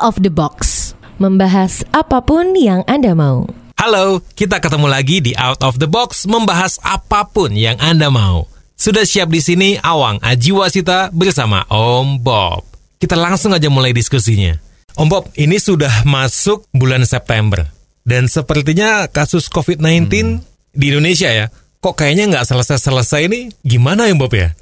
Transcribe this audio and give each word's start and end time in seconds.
of 0.00 0.18
the 0.24 0.32
box, 0.32 0.90
membahas 1.20 1.84
apa 1.92 2.24
pun 2.24 2.56
yang 2.56 2.80
Anda 2.88 3.12
mau. 3.12 3.44
Halo, 3.76 4.20
kita 4.36 4.60
ketemu 4.60 4.92
lagi 4.92 5.24
di 5.24 5.32
Out 5.36 5.64
of 5.64 5.80
the 5.80 5.88
Box 5.88 6.28
membahas 6.28 6.76
apa 6.84 7.24
pun 7.28 7.56
yang 7.56 7.80
Anda 7.80 8.12
mau. 8.12 8.44
Sudah 8.76 9.04
siap 9.04 9.32
di 9.32 9.40
sini 9.40 9.76
Awang 9.80 10.20
Ajiwasita 10.20 11.12
bersama 11.12 11.64
Om 11.68 12.20
Bob. 12.20 12.64
Kita 13.00 13.16
langsung 13.16 13.56
aja 13.56 13.72
mulai 13.72 13.96
diskusinya. 13.96 14.56
Om 14.96 15.08
Bob, 15.08 15.24
ini 15.36 15.56
sudah 15.56 16.04
masuk 16.04 16.68
bulan 16.76 17.08
September. 17.08 17.64
Dan 18.04 18.28
sepertinya 18.28 19.08
kasus 19.08 19.48
COVID-19 19.48 20.08
hmm. 20.12 20.36
di 20.76 20.84
Indonesia 20.92 21.32
ya, 21.32 21.48
kok 21.80 21.96
kayaknya 21.96 22.36
nggak 22.36 22.48
selesai-selesai 22.48 23.32
ini 23.32 23.40
gimana 23.64 24.08
ya 24.08 24.16
Bob 24.16 24.32
ya? 24.36 24.52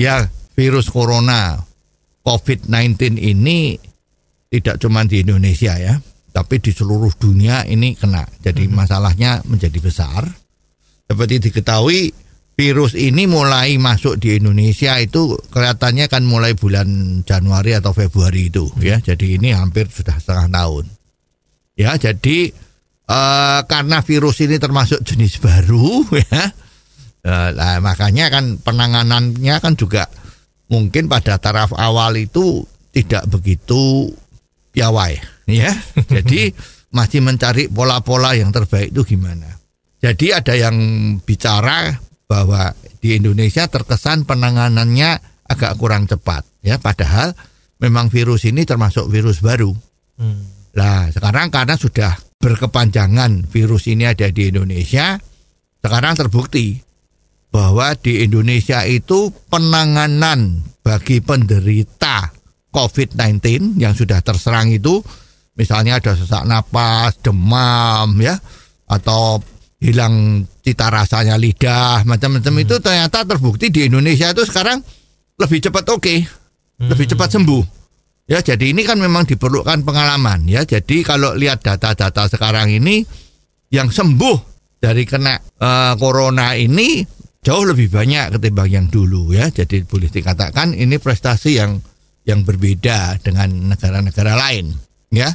Ya, 0.00 0.32
virus 0.56 0.88
corona 0.88 1.60
COVID-19 2.24 3.20
ini 3.20 3.76
tidak 4.52 4.76
cuma 4.76 5.00
di 5.08 5.24
Indonesia 5.24 5.72
ya, 5.80 5.96
tapi 6.28 6.60
di 6.60 6.76
seluruh 6.76 7.08
dunia 7.16 7.64
ini 7.64 7.96
kena. 7.96 8.28
Jadi 8.44 8.68
hmm. 8.68 8.76
masalahnya 8.76 9.40
menjadi 9.48 9.80
besar. 9.80 10.28
Seperti 11.08 11.48
diketahui 11.48 12.12
virus 12.52 12.92
ini 12.92 13.24
mulai 13.24 13.80
masuk 13.80 14.20
di 14.20 14.36
Indonesia 14.36 15.00
itu 15.00 15.40
kelihatannya 15.48 16.04
kan 16.12 16.28
mulai 16.28 16.52
bulan 16.52 17.20
Januari 17.24 17.72
atau 17.72 17.96
Februari 17.96 18.52
itu 18.52 18.68
hmm. 18.68 18.84
ya. 18.84 18.96
Jadi 19.00 19.40
ini 19.40 19.56
hampir 19.56 19.88
sudah 19.88 20.20
setengah 20.20 20.52
tahun. 20.52 20.84
Ya, 21.72 21.96
jadi 21.96 22.52
uh, 23.08 23.64
karena 23.64 24.04
virus 24.04 24.44
ini 24.44 24.60
termasuk 24.60 25.00
jenis 25.00 25.40
baru 25.40 26.04
ya. 26.28 26.52
Uh, 27.24 27.56
nah, 27.56 27.80
makanya 27.80 28.28
kan 28.28 28.60
penanganannya 28.60 29.56
kan 29.64 29.72
juga 29.80 30.12
mungkin 30.68 31.08
pada 31.08 31.40
taraf 31.40 31.72
awal 31.72 32.20
itu 32.20 32.68
tidak 32.92 33.24
begitu 33.32 34.12
piawai 34.72 35.12
ya. 35.48 35.72
Jadi 36.08 36.50
masih 36.96 37.20
mencari 37.24 37.68
pola-pola 37.68 38.36
yang 38.36 38.52
terbaik 38.52 38.92
itu 38.92 39.16
gimana. 39.16 39.48
Jadi 40.02 40.34
ada 40.34 40.52
yang 40.58 40.76
bicara 41.22 41.94
bahwa 42.26 42.74
di 42.98 43.14
Indonesia 43.14 43.68
terkesan 43.70 44.26
penanganannya 44.26 45.10
agak 45.46 45.78
kurang 45.78 46.08
cepat 46.08 46.42
ya 46.64 46.80
padahal 46.80 47.36
memang 47.82 48.08
virus 48.08 48.48
ini 48.48 48.66
termasuk 48.66 49.06
virus 49.10 49.42
baru. 49.42 49.70
Hmm. 50.16 50.42
Sekarang 51.12 51.52
karena 51.52 51.76
sudah 51.76 52.16
berkepanjangan 52.40 53.46
virus 53.52 53.86
ini 53.92 54.08
ada 54.08 54.26
di 54.32 54.48
Indonesia, 54.48 55.20
sekarang 55.84 56.16
terbukti 56.16 56.80
bahwa 57.52 57.92
di 58.00 58.24
Indonesia 58.24 58.80
itu 58.88 59.28
penanganan 59.52 60.64
bagi 60.80 61.20
penderita 61.20 62.32
COVID-19 62.72 63.76
yang 63.76 63.92
sudah 63.92 64.24
terserang 64.24 64.72
itu 64.72 65.04
misalnya 65.54 66.00
ada 66.00 66.16
sesak 66.16 66.48
napas, 66.48 67.20
demam 67.20 68.16
ya 68.18 68.40
atau 68.88 69.40
hilang 69.82 70.46
cita 70.62 70.88
rasanya 70.88 71.36
lidah 71.36 72.06
macam-macam 72.06 72.54
hmm. 72.54 72.64
itu 72.64 72.74
ternyata 72.78 73.26
terbukti 73.26 73.68
di 73.68 73.90
Indonesia 73.90 74.30
itu 74.30 74.46
sekarang 74.46 74.80
lebih 75.36 75.58
cepat 75.58 75.84
oke, 75.90 76.00
okay, 76.00 76.18
hmm. 76.22 76.88
lebih 76.88 77.06
cepat 77.12 77.28
sembuh. 77.34 77.64
Ya, 78.30 78.38
jadi 78.38 78.70
ini 78.70 78.86
kan 78.86 79.02
memang 79.02 79.26
diperlukan 79.26 79.82
pengalaman 79.82 80.46
ya. 80.46 80.62
Jadi 80.62 81.02
kalau 81.02 81.34
lihat 81.34 81.60
data-data 81.66 82.30
sekarang 82.30 82.70
ini 82.70 83.02
yang 83.74 83.90
sembuh 83.90 84.38
dari 84.78 85.02
kena 85.02 85.34
uh, 85.36 85.98
corona 85.98 86.54
ini 86.54 87.02
jauh 87.42 87.66
lebih 87.66 87.90
banyak 87.90 88.38
ketimbang 88.38 88.70
yang 88.70 88.86
dulu 88.86 89.34
ya. 89.34 89.50
Jadi 89.50 89.82
boleh 89.82 90.08
dikatakan 90.08 90.72
ini 90.78 91.02
prestasi 91.02 91.50
yang 91.58 91.82
yang 92.22 92.46
berbeda 92.46 93.18
dengan 93.22 93.74
negara-negara 93.74 94.38
lain 94.38 94.72
ya. 95.10 95.30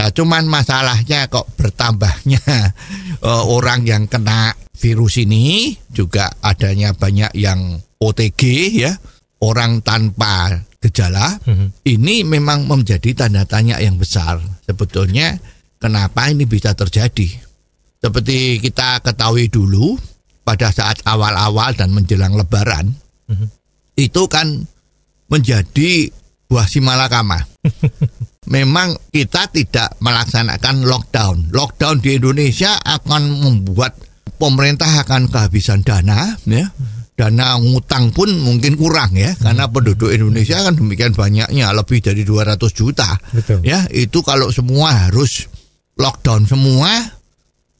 Nah, 0.00 0.08
cuman 0.16 0.48
masalahnya 0.48 1.28
kok 1.28 1.52
bertambahnya 1.60 2.40
uh, 3.20 3.44
orang 3.56 3.84
yang 3.84 4.08
kena 4.08 4.56
virus 4.80 5.20
ini 5.20 5.76
juga 5.92 6.32
adanya 6.40 6.96
banyak 6.96 7.36
yang 7.36 7.76
OTG 8.00 8.42
ya, 8.80 8.92
orang 9.44 9.84
tanpa 9.84 10.64
gejala. 10.80 11.36
Mm-hmm. 11.44 11.68
Ini 11.84 12.14
memang 12.24 12.64
menjadi 12.64 13.12
tanda 13.12 13.44
tanya 13.44 13.76
yang 13.76 14.00
besar. 14.00 14.40
Sebetulnya 14.64 15.36
kenapa 15.76 16.32
ini 16.32 16.48
bisa 16.48 16.72
terjadi? 16.72 17.28
Seperti 18.00 18.56
kita 18.64 19.04
ketahui 19.04 19.52
dulu 19.52 20.00
pada 20.40 20.72
saat 20.72 21.04
awal-awal 21.04 21.76
dan 21.76 21.92
menjelang 21.92 22.32
lebaran 22.32 22.96
mm-hmm. 23.28 23.48
itu 24.00 24.22
kan 24.32 24.64
menjadi 25.28 26.08
buah 26.50 26.66
si 26.66 26.82
malakama. 26.82 27.38
Memang 28.54 28.98
kita 29.14 29.46
tidak 29.54 29.94
melaksanakan 30.02 30.82
lockdown. 30.82 31.54
Lockdown 31.54 32.02
di 32.02 32.18
Indonesia 32.18 32.74
akan 32.82 33.38
membuat 33.38 33.94
pemerintah 34.34 35.06
akan 35.06 35.30
kehabisan 35.30 35.86
dana, 35.86 36.34
ya. 36.42 36.66
Dana 37.14 37.60
ngutang 37.60 38.10
pun 38.16 38.32
mungkin 38.32 38.74
kurang 38.80 39.14
ya, 39.14 39.36
karena 39.38 39.68
penduduk 39.70 40.10
Indonesia 40.10 40.64
kan 40.66 40.74
demikian 40.74 41.12
banyaknya, 41.14 41.70
lebih 41.70 42.02
dari 42.02 42.26
200 42.26 42.58
juta. 42.74 43.14
Betul. 43.30 43.60
Ya, 43.62 43.86
itu 43.92 44.24
kalau 44.24 44.48
semua 44.50 45.06
harus 45.06 45.46
lockdown 46.00 46.48
semua, 46.48 46.90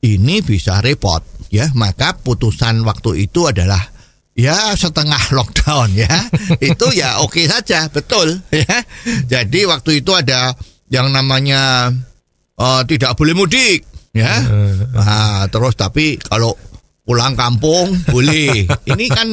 ini 0.05 0.45
bisa 0.45 0.85
repot 0.85 1.25
ya. 1.49 1.73
Maka 1.73 2.15
putusan 2.21 2.85
waktu 2.85 3.27
itu 3.27 3.49
adalah 3.49 3.81
ya 4.35 4.75
setengah 4.75 5.21
lockdown 5.35 5.95
ya. 5.95 6.11
Itu 6.71 6.91
ya 6.95 7.23
oke 7.23 7.41
okay 7.41 7.45
saja 7.51 7.87
betul 7.91 8.41
ya. 8.53 8.79
Jadi 9.27 9.67
waktu 9.67 10.03
itu 10.03 10.13
ada 10.15 10.55
yang 10.91 11.11
namanya 11.15 11.93
uh, 12.59 12.83
tidak 12.85 13.15
boleh 13.15 13.35
mudik 13.35 13.87
ya. 14.11 14.43
Nah, 14.91 15.47
terus 15.49 15.79
tapi 15.79 16.19
kalau 16.19 16.55
pulang 17.07 17.35
kampung 17.35 17.95
boleh. 18.11 18.67
Ini 18.91 19.07
kan 19.11 19.29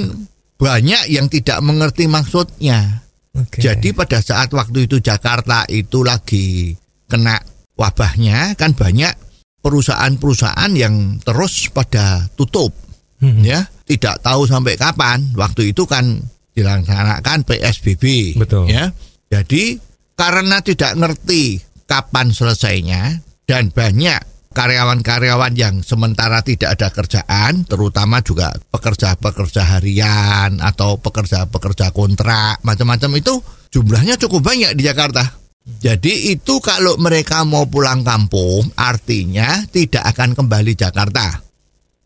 banyak 0.57 1.13
yang 1.13 1.30
tidak 1.30 1.62
mengerti 1.62 2.09
maksudnya. 2.09 3.06
Okay. 3.38 3.69
jadi 3.69 3.94
pada 3.94 4.18
saat 4.18 4.50
waktu 4.50 4.90
itu 4.90 4.97
Jakarta 4.97 5.62
itu 5.69 6.02
lagi 6.02 6.74
kena 7.06 7.38
wabahnya 7.78 8.57
kan 8.57 8.74
banyak 8.74 9.13
perusahaan-perusahaan 9.62 10.74
yang 10.74 11.22
terus 11.22 11.69
pada 11.69 12.25
tutup 12.34 12.74
hmm. 13.22 13.44
ya 13.44 13.66
tidak 13.88 14.19
tahu 14.22 14.45
sampai 14.45 14.75
kapan 14.75 15.23
waktu 15.33 15.72
itu 15.72 15.85
kan 15.88 16.22
dilaksanakan 16.57 17.45
PSBB 17.45 18.35
betul 18.39 18.66
ya 18.66 18.89
jadi 19.29 19.78
karena 20.17 20.63
tidak 20.66 20.97
ngerti 20.97 21.61
kapan 21.85 22.33
selesainya 22.33 23.22
dan 23.45 23.69
banyak 23.69 24.19
karyawan-karyawan 24.57 25.53
yang 25.53 25.85
sementara 25.85 26.41
tidak 26.41 26.73
ada 26.73 26.89
kerjaan, 26.89 27.61
terutama 27.69 28.25
juga 28.25 28.50
pekerja-pekerja 28.73 29.77
harian 29.77 30.57
atau 30.57 30.97
pekerja-pekerja 30.97 31.94
kontrak, 31.94 32.57
macam-macam 32.66 33.22
itu 33.22 33.38
jumlahnya 33.69 34.17
cukup 34.17 34.41
banyak 34.50 34.73
di 34.73 34.81
Jakarta. 34.81 35.22
Jadi 35.67 36.33
itu 36.33 36.57
kalau 36.57 36.97
mereka 36.97 37.45
mau 37.45 37.69
pulang 37.69 38.01
kampung, 38.01 38.73
artinya 38.73 39.61
tidak 39.69 40.09
akan 40.16 40.33
kembali 40.33 40.73
Jakarta. 40.73 41.47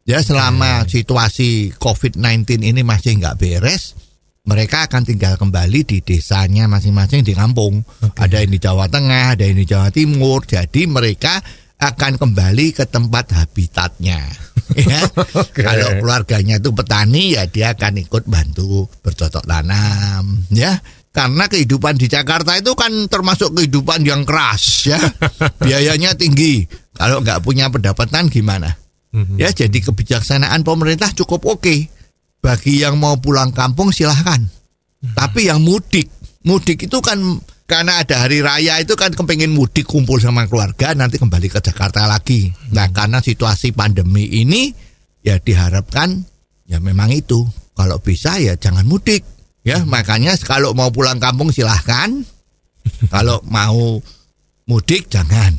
Ya 0.01 0.19
selama 0.25 0.89
situasi 0.89 1.77
COVID-19 1.77 2.65
ini 2.65 2.81
masih 2.81 3.21
nggak 3.21 3.37
beres, 3.37 3.93
mereka 4.41 4.89
akan 4.89 5.05
tinggal 5.05 5.37
kembali 5.37 5.85
di 5.85 6.01
desanya 6.01 6.65
masing-masing 6.65 7.21
di 7.21 7.37
kampung. 7.37 7.85
Okay. 8.01 8.25
Ada 8.25 8.35
yang 8.41 8.51
di 8.51 8.59
Jawa 8.59 8.85
Tengah, 8.89 9.37
ada 9.37 9.43
yang 9.45 9.57
di 9.61 9.67
Jawa 9.69 9.93
Timur. 9.93 10.41
Jadi 10.41 10.89
mereka 10.89 11.37
akan 11.77 12.17
kembali 12.17 12.73
ke 12.73 12.89
tempat 12.89 13.29
habitatnya. 13.37 14.25
ya. 14.89 15.01
Okay. 15.13 15.61
Kalau 15.61 15.89
keluarganya 16.01 16.57
itu 16.57 16.73
petani 16.73 17.37
ya 17.37 17.45
dia 17.45 17.77
akan 17.77 18.01
ikut 18.01 18.25
bantu 18.25 18.89
bercocok 19.05 19.45
tanam, 19.45 20.49
ya. 20.49 20.81
Karena 21.11 21.43
kehidupan 21.51 21.99
di 21.99 22.07
Jakarta 22.07 22.55
itu 22.55 22.71
kan 22.71 22.89
termasuk 23.11 23.51
kehidupan 23.53 24.01
yang 24.01 24.25
keras, 24.25 24.89
ya. 24.89 24.97
Biayanya 25.65 26.17
tinggi. 26.17 26.65
Kalau 26.97 27.21
nggak 27.21 27.45
punya 27.45 27.69
pendapatan 27.69 28.31
gimana? 28.31 28.81
Mm-hmm. 29.11 29.37
Ya, 29.37 29.51
jadi 29.51 29.77
kebijaksanaan 29.83 30.63
pemerintah 30.63 31.11
cukup 31.11 31.43
oke. 31.47 31.61
Okay. 31.61 31.79
Bagi 32.41 32.81
yang 32.81 32.97
mau 32.97 33.19
pulang 33.19 33.51
kampung 33.51 33.91
silahkan. 33.91 34.39
Mm-hmm. 34.39 35.13
Tapi 35.13 35.51
yang 35.51 35.59
mudik, 35.61 36.07
mudik 36.47 36.87
itu 36.87 36.97
kan 37.03 37.19
karena 37.67 38.03
ada 38.03 38.27
hari 38.27 38.43
raya 38.43 38.79
itu 38.83 38.95
kan 38.99 39.15
kepengen 39.15 39.55
mudik 39.55 39.87
kumpul 39.87 40.19
sama 40.19 40.43
keluarga 40.47 40.91
nanti 40.91 41.19
kembali 41.19 41.47
ke 41.51 41.59
Jakarta 41.59 42.07
lagi. 42.07 42.49
Mm-hmm. 42.49 42.71
Nah, 42.71 42.87
karena 42.95 43.19
situasi 43.19 43.75
pandemi 43.75 44.31
ini 44.31 44.71
ya 45.21 45.37
diharapkan 45.37 46.23
ya 46.65 46.79
memang 46.79 47.11
itu. 47.11 47.43
Kalau 47.75 47.99
bisa 47.99 48.39
ya 48.39 48.55
jangan 48.55 48.87
mudik. 48.87 49.27
Ya, 49.61 49.83
mm-hmm. 49.83 49.91
makanya 49.91 50.33
kalau 50.39 50.71
mau 50.71 50.89
pulang 50.89 51.19
kampung 51.19 51.51
silahkan. 51.51 52.23
kalau 53.13 53.43
mau 53.45 53.99
mudik 54.71 55.11
jangan. 55.11 55.51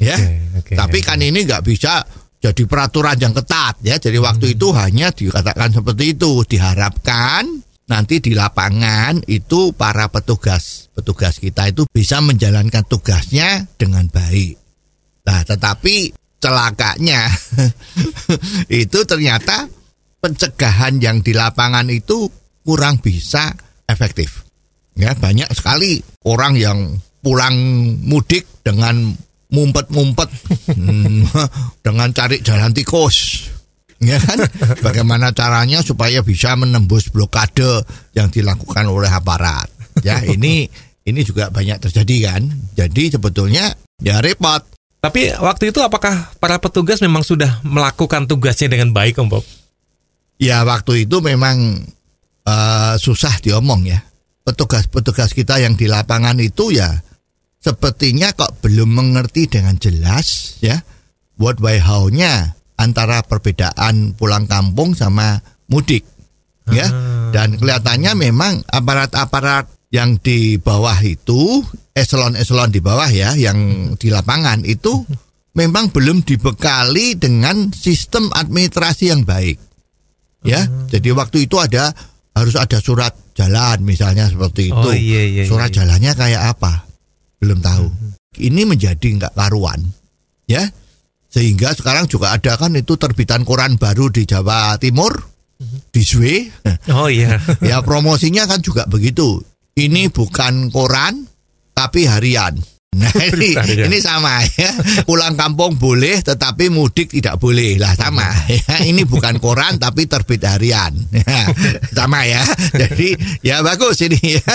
Ya. 0.00 0.18
Okay, 0.18 0.40
okay, 0.58 0.74
Tapi 0.74 0.98
kan 1.04 1.22
ini 1.22 1.46
nggak 1.46 1.62
bisa 1.62 2.02
jadi 2.44 2.68
peraturan 2.68 3.16
yang 3.16 3.32
ketat 3.32 3.80
ya. 3.80 3.96
Jadi 3.96 4.20
waktu 4.20 4.52
hmm. 4.52 4.54
itu 4.60 4.66
hanya 4.76 5.08
dikatakan 5.08 5.72
seperti 5.72 6.12
itu, 6.12 6.44
diharapkan 6.44 7.48
nanti 7.88 8.20
di 8.20 8.36
lapangan 8.36 9.24
itu 9.24 9.72
para 9.72 10.12
petugas 10.12 10.92
petugas 10.92 11.40
kita 11.40 11.72
itu 11.72 11.88
bisa 11.88 12.20
menjalankan 12.20 12.84
tugasnya 12.84 13.64
dengan 13.80 14.04
baik. 14.12 14.60
Nah, 15.24 15.40
tetapi 15.40 16.12
celakanya 16.36 17.32
itu 18.84 18.98
ternyata 19.08 19.64
pencegahan 20.20 21.00
yang 21.00 21.24
di 21.24 21.32
lapangan 21.32 21.88
itu 21.88 22.28
kurang 22.60 23.00
bisa 23.00 23.56
efektif. 23.88 24.44
Ya, 25.00 25.16
banyak 25.16 25.48
sekali 25.56 26.04
orang 26.28 26.60
yang 26.60 27.00
pulang 27.24 27.56
mudik 28.04 28.44
dengan 28.60 29.16
mumpet-mumpet 29.54 30.28
hmm, 30.74 31.30
dengan 31.86 32.10
cari 32.10 32.42
jalan 32.42 32.74
tikus. 32.74 33.46
Ya 34.02 34.18
kan? 34.18 34.42
Bagaimana 34.82 35.30
caranya 35.30 35.80
supaya 35.80 36.20
bisa 36.20 36.58
menembus 36.58 37.08
blokade 37.08 37.86
yang 38.12 38.28
dilakukan 38.28 38.84
oleh 38.90 39.08
aparat. 39.08 39.70
Ya, 40.02 40.18
ini 40.26 40.66
ini 41.06 41.20
juga 41.22 41.48
banyak 41.48 41.78
terjadi 41.78 42.34
kan. 42.34 42.42
Jadi 42.74 43.14
sebetulnya 43.14 43.70
ya 44.02 44.18
repot. 44.18 44.60
Tapi 45.04 45.36
waktu 45.36 45.70
itu 45.70 45.84
apakah 45.84 46.32
para 46.40 46.56
petugas 46.56 46.98
memang 47.04 47.20
sudah 47.20 47.60
melakukan 47.60 48.24
tugasnya 48.24 48.72
dengan 48.72 48.90
baik, 48.90 49.20
Om 49.20 49.28
Bob? 49.28 49.44
Ya 50.40 50.64
waktu 50.64 51.04
itu 51.04 51.20
memang 51.20 51.86
uh, 52.48 52.94
susah 52.96 53.38
diomong 53.44 53.84
ya. 53.84 54.00
Petugas-petugas 54.44 55.32
kita 55.32 55.60
yang 55.60 55.76
di 55.76 55.88
lapangan 55.88 56.36
itu 56.40 56.72
ya 56.72 57.00
sepertinya 57.64 58.36
kok 58.36 58.60
belum 58.60 58.92
mengerti 58.92 59.48
dengan 59.48 59.80
jelas 59.80 60.60
ya 60.60 60.84
what 61.40 61.56
why 61.64 61.80
how-nya 61.80 62.60
antara 62.76 63.24
perbedaan 63.24 64.12
pulang 64.12 64.44
kampung 64.44 64.92
sama 64.92 65.40
mudik 65.72 66.04
ya. 66.68 66.86
Ah. 66.86 67.30
Dan 67.34 67.58
kelihatannya 67.58 68.12
memang 68.14 68.62
aparat-aparat 68.62 69.66
yang 69.90 70.18
di 70.22 70.58
bawah 70.58 70.96
itu 71.02 71.62
eselon-eselon 71.94 72.70
di 72.70 72.80
bawah 72.82 73.10
ya 73.10 73.34
yang 73.34 73.90
di 73.98 74.10
lapangan 74.10 74.62
itu 74.62 75.02
memang 75.60 75.90
belum 75.90 76.26
dibekali 76.26 77.18
dengan 77.18 77.70
sistem 77.74 78.30
administrasi 78.30 79.10
yang 79.10 79.22
baik. 79.22 79.58
Ya, 80.44 80.60
jadi 80.92 81.16
waktu 81.16 81.48
itu 81.48 81.56
ada 81.56 81.96
harus 82.36 82.52
ada 82.60 82.76
surat 82.76 83.16
jalan 83.32 83.80
misalnya 83.80 84.28
seperti 84.28 84.68
itu. 84.68 84.76
Oh, 84.76 84.92
iya, 84.92 85.24
iya, 85.24 85.48
surat 85.48 85.72
iya, 85.72 85.80
iya. 85.80 85.80
jalannya 85.80 86.12
kayak 86.12 86.42
apa? 86.52 86.72
Belum 87.44 87.60
tahu. 87.60 87.86
Ini 88.40 88.64
menjadi 88.64 89.04
nggak 89.20 89.36
karuan. 89.36 89.84
Ya. 90.48 90.64
Sehingga 91.28 91.76
sekarang 91.76 92.08
juga 92.08 92.32
ada 92.32 92.56
kan 92.56 92.72
itu 92.72 92.96
terbitan 92.96 93.44
koran 93.44 93.76
baru 93.76 94.08
di 94.08 94.24
Jawa 94.24 94.80
Timur 94.80 95.12
di 95.92 96.00
Swe. 96.00 96.48
Oh 96.94 97.12
iya. 97.12 97.36
ya 97.60 97.84
promosinya 97.84 98.48
kan 98.48 98.64
juga 98.64 98.88
begitu. 98.88 99.44
Ini 99.76 100.08
bukan 100.08 100.72
koran 100.72 101.26
tapi 101.76 102.08
harian. 102.08 102.56
Nah 102.94 103.10
ini, 103.34 103.54
Harian. 103.54 103.86
ini 103.90 103.98
sama 103.98 104.40
ya. 104.54 104.70
Pulang 105.02 105.34
kampung 105.34 105.76
boleh 105.76 106.22
tetapi 106.22 106.70
mudik 106.70 107.10
tidak 107.10 107.42
boleh. 107.42 107.76
Lah 107.78 107.94
sama 107.98 108.26
ya. 108.46 108.86
Ini 108.86 109.02
bukan 109.04 109.42
koran 109.42 109.76
tapi 109.78 110.06
terbit 110.06 110.42
harian. 110.46 110.94
Ya, 111.14 111.48
sama 111.94 112.26
ya. 112.28 112.42
Jadi 112.74 113.16
ya 113.42 113.60
bagus 113.64 113.98
ini 114.04 114.38
ya. 114.38 114.54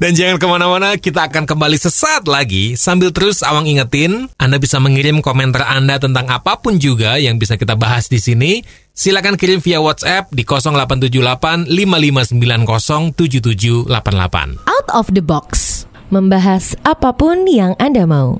Dan 0.00 0.16
jangan 0.16 0.36
ke 0.40 0.46
mana-mana, 0.48 0.96
kita 0.96 1.28
akan 1.28 1.44
kembali 1.44 1.76
sesaat 1.76 2.24
lagi 2.24 2.78
sambil 2.80 3.12
terus 3.12 3.44
awang 3.44 3.68
ingetin, 3.68 4.28
Anda 4.40 4.56
bisa 4.56 4.80
mengirim 4.80 5.20
komentar 5.20 5.68
Anda 5.68 6.00
tentang 6.00 6.28
apa 6.32 6.58
pun 6.60 6.80
juga 6.80 7.20
yang 7.20 7.36
bisa 7.36 7.60
kita 7.60 7.76
bahas 7.76 8.08
di 8.08 8.16
sini. 8.20 8.64
Silakan 8.96 9.36
kirim 9.36 9.60
via 9.60 9.76
WhatsApp 9.76 10.32
di 10.32 10.40
0878 10.48 11.68
5590 11.68 13.12
7788. 13.12 14.64
Out 14.64 14.88
of 14.96 15.12
the 15.12 15.20
box. 15.20 15.84
Membahas 16.06 16.78
apa 16.86 17.10
pun 17.10 17.50
yang 17.50 17.74
Anda 17.82 18.06
mau. 18.06 18.38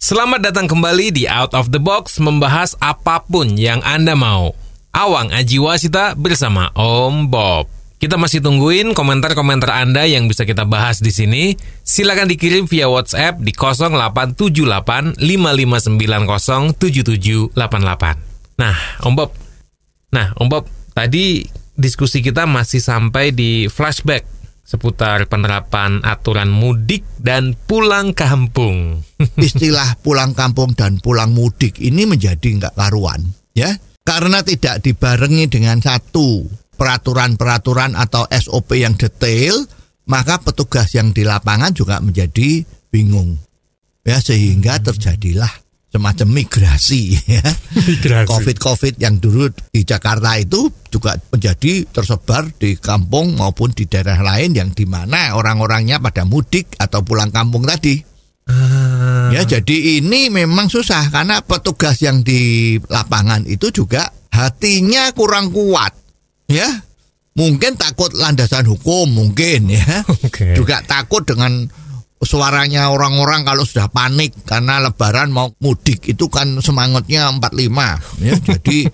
Selamat 0.00 0.40
datang 0.40 0.64
kembali 0.64 1.12
di 1.12 1.28
Out 1.28 1.52
of 1.52 1.68
the 1.68 1.76
Box 1.76 2.16
membahas 2.16 2.72
apa 2.80 3.20
pun 3.28 3.60
yang 3.60 3.84
Anda 3.84 4.16
mau. 4.16 4.56
Awang 4.96 5.28
Ajiwasita 5.28 6.16
bersama 6.16 6.72
Om 6.72 7.28
Bob. 7.28 7.68
Kita 8.00 8.16
masih 8.16 8.40
tungguin 8.40 8.96
komentar-komentar 8.96 9.84
Anda 9.84 10.08
yang 10.08 10.32
bisa 10.32 10.48
kita 10.48 10.64
bahas 10.64 11.04
di 11.04 11.12
sini. 11.12 11.60
Silakan 11.84 12.24
dikirim 12.24 12.64
via 12.64 12.88
WhatsApp 12.88 13.36
di 13.36 13.52
0878 13.52 15.20
5590 15.20 16.72
7788. 17.52 18.56
Nah, 18.56 18.76
Om 19.04 19.12
Bob. 19.12 19.36
Nah, 20.08 20.32
Om 20.40 20.48
Bob, 20.48 20.64
tadi 20.96 21.44
diskusi 21.76 22.24
kita 22.24 22.48
masih 22.48 22.80
sampai 22.80 23.28
di 23.28 23.68
flashback 23.68 24.33
seputar 24.64 25.28
penerapan 25.28 26.00
aturan 26.02 26.48
mudik 26.48 27.04
dan 27.20 27.52
pulang 27.68 28.16
kampung. 28.16 29.04
istilah 29.38 29.96
pulang 30.02 30.34
kampung 30.34 30.74
dan 30.74 30.98
pulang 30.98 31.32
mudik 31.32 31.78
ini 31.80 32.04
menjadi 32.04 32.60
nggak 32.60 32.74
karuan 32.76 33.22
ya 33.54 33.70
karena 34.04 34.44
tidak 34.44 34.82
dibarengi 34.84 35.48
dengan 35.48 35.80
satu 35.80 36.44
peraturan-peraturan 36.74 37.94
atau 37.94 38.26
SOP 38.28 38.76
yang 38.76 38.98
detail 38.98 39.64
maka 40.04 40.42
petugas 40.42 40.92
yang 40.92 41.14
di 41.14 41.24
lapangan 41.24 41.72
juga 41.72 42.02
menjadi 42.02 42.66
bingung 42.92 43.38
ya 44.04 44.20
sehingga 44.20 44.82
terjadilah 44.82 45.63
semacam 45.94 46.42
migrasi 46.42 47.14
ya 47.38 47.46
Migrasi. 47.86 48.26
COVID-COVID 48.26 48.98
yang 48.98 49.22
dulu 49.22 49.46
di 49.70 49.86
Jakarta 49.86 50.34
itu 50.34 50.66
juga 50.90 51.14
menjadi 51.30 51.86
tersebar 51.86 52.50
di 52.58 52.74
kampung 52.74 53.38
maupun 53.38 53.70
di 53.70 53.86
daerah 53.86 54.18
lain 54.18 54.58
yang 54.58 54.74
di 54.74 54.90
mana 54.90 55.38
orang-orangnya 55.38 56.02
pada 56.02 56.26
mudik 56.26 56.74
atau 56.82 57.06
pulang 57.06 57.30
kampung 57.30 57.62
tadi. 57.62 58.02
Ah. 58.50 59.30
Ya, 59.30 59.46
jadi 59.46 60.02
ini 60.02 60.28
memang 60.34 60.66
susah 60.66 61.14
karena 61.14 61.40
petugas 61.46 62.02
yang 62.02 62.26
di 62.26 62.74
lapangan 62.90 63.46
itu 63.46 63.70
juga 63.70 64.10
hatinya 64.34 65.14
kurang 65.14 65.54
kuat. 65.54 65.94
Ya. 66.50 66.82
Mungkin 67.34 67.74
takut 67.74 68.14
landasan 68.14 68.62
hukum 68.66 69.10
mungkin 69.10 69.66
ya. 69.66 70.06
Oke. 70.26 70.54
Juga 70.54 70.86
takut 70.86 71.26
dengan 71.26 71.66
suaranya 72.24 72.90
orang-orang 72.90 73.44
kalau 73.44 73.62
sudah 73.62 73.88
panik 73.88 74.34
karena 74.48 74.80
lebaran 74.82 75.30
mau 75.30 75.52
mudik 75.60 76.08
itu 76.10 76.26
kan 76.32 76.58
semangatnya 76.58 77.30
45 77.30 78.24
ya. 78.24 78.34
Jadi 78.58 78.88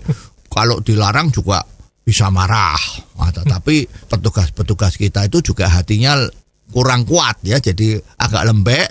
kalau 0.51 0.83
dilarang 0.83 1.31
juga 1.31 1.63
bisa 2.01 2.27
marah. 2.27 2.77
Nah, 3.17 3.31
tetapi 3.31 3.87
petugas-petugas 4.09 4.99
kita 4.99 5.25
itu 5.31 5.53
juga 5.53 5.71
hatinya 5.71 6.19
kurang 6.71 7.07
kuat 7.07 7.39
ya. 7.45 7.57
Jadi 7.57 7.95
agak 8.19 8.43
lembek. 8.51 8.87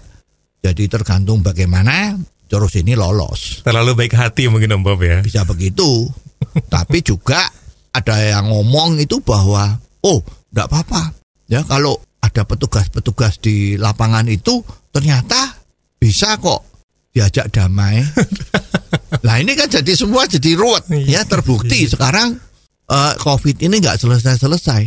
Jadi 0.61 0.93
tergantung 0.93 1.41
bagaimana 1.41 2.17
terus 2.49 2.77
ini 2.77 2.93
lolos. 2.93 3.65
Terlalu 3.65 3.97
baik 3.97 4.15
hati 4.17 4.49
mungkin 4.49 4.81
Om 4.81 4.82
Bob 4.85 5.01
ya. 5.01 5.20
Bisa 5.25 5.44
begitu. 5.44 6.09
Tapi 6.75 7.01
juga 7.05 7.49
ada 7.91 8.17
yang 8.20 8.49
ngomong 8.53 9.01
itu 9.01 9.20
bahwa 9.20 9.77
oh, 10.05 10.20
enggak 10.53 10.69
apa-apa. 10.69 11.03
Ya 11.51 11.67
kalau 11.67 11.99
ada 12.31 12.46
petugas-petugas 12.46 13.43
di 13.43 13.75
lapangan 13.75 14.31
itu 14.31 14.63
ternyata 14.94 15.58
bisa 15.99 16.39
kok 16.39 16.63
diajak 17.10 17.51
damai. 17.51 18.01
Nah 19.10 19.43
ini 19.43 19.58
kan 19.58 19.67
jadi 19.67 19.91
semua 19.99 20.27
jadi 20.31 20.55
ruwet 20.55 20.87
ya 21.06 21.27
terbukti 21.27 21.87
sekarang 21.91 22.39
eh, 22.87 23.15
COVID 23.19 23.58
ini 23.58 23.82
nggak 23.82 23.99
selesai-selesai. 23.99 24.82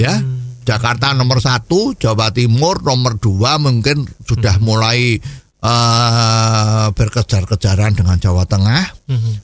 Ya 0.00 0.24
Jakarta 0.64 1.12
nomor 1.12 1.44
satu, 1.44 1.92
Jawa 2.00 2.32
Timur 2.32 2.80
nomor 2.80 3.20
dua 3.20 3.60
mungkin 3.60 4.08
sudah 4.24 4.56
mulai 4.60 5.20
eh, 5.60 6.86
berkejar-kejaran 6.96 8.00
dengan 8.00 8.16
Jawa 8.16 8.48
Tengah. 8.48 8.84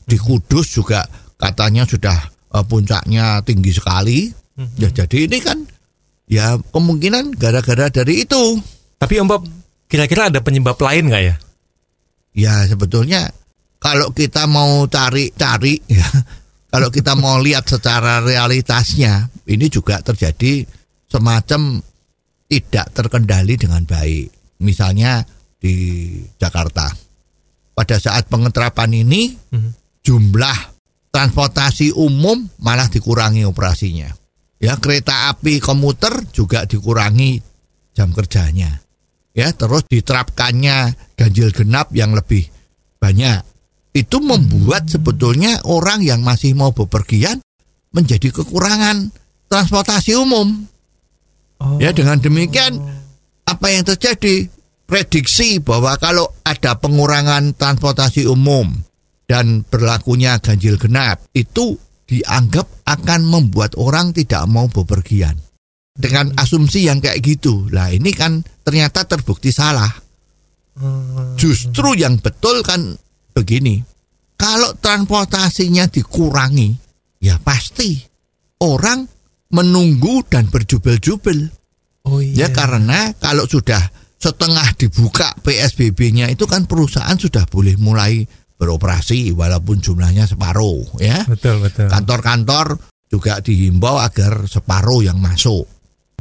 Di 0.08 0.16
Kudus 0.16 0.72
juga 0.72 1.04
katanya 1.36 1.84
sudah 1.84 2.16
eh, 2.56 2.64
puncaknya 2.64 3.44
tinggi 3.44 3.76
sekali. 3.76 4.32
Ya 4.80 4.88
jadi 4.88 5.28
ini 5.28 5.38
kan 5.40 5.64
ya 6.28 6.58
kemungkinan 6.70 7.34
gara-gara 7.36 7.88
dari 7.88 8.26
itu. 8.26 8.58
Tapi 8.98 9.18
Om 9.18 9.28
Bob, 9.28 9.42
kira-kira 9.90 10.30
ada 10.30 10.40
penyebab 10.42 10.78
lain 10.78 11.10
nggak 11.10 11.22
ya? 11.22 11.36
Ya 12.32 12.54
sebetulnya 12.64 13.28
kalau 13.82 14.14
kita 14.14 14.46
mau 14.46 14.86
cari-cari 14.86 15.82
ya, 15.98 16.06
kalau 16.70 16.88
kita 16.88 17.18
mau 17.18 17.42
lihat 17.42 17.66
secara 17.66 18.22
realitasnya, 18.22 19.28
ini 19.50 19.66
juga 19.68 20.00
terjadi 20.00 20.64
semacam 21.10 21.82
tidak 22.48 22.86
terkendali 22.94 23.54
dengan 23.58 23.82
baik. 23.84 24.58
Misalnya 24.62 25.24
di 25.62 25.74
Jakarta. 26.38 26.90
Pada 27.72 27.96
saat 27.96 28.28
pengeterapan 28.28 28.90
ini 28.92 29.32
jumlah 30.04 30.58
transportasi 31.08 31.96
umum 31.96 32.44
malah 32.60 32.90
dikurangi 32.90 33.48
operasinya. 33.48 34.12
Ya, 34.62 34.78
kereta 34.78 35.34
api 35.34 35.58
komuter 35.58 36.22
juga 36.30 36.62
dikurangi 36.62 37.42
jam 37.98 38.14
kerjanya. 38.14 38.78
Ya, 39.34 39.50
terus 39.50 39.82
diterapkannya 39.90 40.94
ganjil 41.18 41.50
genap 41.50 41.90
yang 41.90 42.14
lebih 42.14 42.46
banyak. 43.02 43.42
Itu 43.90 44.22
membuat 44.22 44.86
sebetulnya 44.86 45.66
orang 45.66 46.06
yang 46.06 46.22
masih 46.22 46.54
mau 46.54 46.70
bepergian 46.70 47.42
menjadi 47.90 48.30
kekurangan 48.30 49.10
transportasi 49.50 50.14
umum. 50.14 50.64
Oh. 51.58 51.76
Ya 51.82 51.90
dengan 51.90 52.22
demikian 52.22 52.78
apa 53.44 53.66
yang 53.68 53.82
terjadi? 53.82 54.46
Prediksi 54.86 55.56
bahwa 55.58 55.96
kalau 55.96 56.28
ada 56.44 56.76
pengurangan 56.76 57.56
transportasi 57.56 58.28
umum 58.28 58.68
dan 59.24 59.64
berlakunya 59.64 60.36
ganjil 60.36 60.76
genap 60.76 61.24
itu 61.32 61.80
dianggap 62.12 62.84
akan 62.84 63.20
membuat 63.24 63.80
orang 63.80 64.12
tidak 64.12 64.44
mau 64.44 64.68
bepergian. 64.68 65.32
Dengan 65.92 66.32
asumsi 66.36 66.88
yang 66.88 67.00
kayak 67.00 67.24
gitu. 67.24 67.72
Lah 67.72 67.88
ini 67.88 68.12
kan 68.12 68.44
ternyata 68.60 69.08
terbukti 69.08 69.48
salah. 69.48 69.88
Justru 71.36 71.96
yang 71.96 72.20
betul 72.20 72.60
kan 72.60 72.92
begini. 73.32 73.80
Kalau 74.36 74.76
transportasinya 74.76 75.88
dikurangi, 75.88 76.74
ya 77.20 77.36
pasti 77.40 77.96
orang 78.64 79.04
menunggu 79.52 80.24
dan 80.28 80.48
berjubel-jubel. 80.48 81.48
Oh 82.08 82.18
iya. 82.18 82.48
Ya 82.48 82.56
karena 82.56 83.12
kalau 83.20 83.44
sudah 83.44 83.80
setengah 84.18 84.74
dibuka 84.78 85.34
PSBB-nya 85.44 86.32
itu 86.32 86.48
kan 86.48 86.66
perusahaan 86.66 87.14
sudah 87.14 87.46
boleh 87.46 87.76
mulai 87.78 88.24
beroperasi 88.62 89.34
walaupun 89.34 89.82
jumlahnya 89.82 90.30
separuh 90.30 91.02
ya. 91.02 91.26
Betul 91.26 91.58
betul. 91.58 91.90
Kantor-kantor 91.90 92.78
juga 93.10 93.42
dihimbau 93.42 93.98
agar 93.98 94.46
separuh 94.46 95.02
yang 95.02 95.18
masuk. 95.18 95.66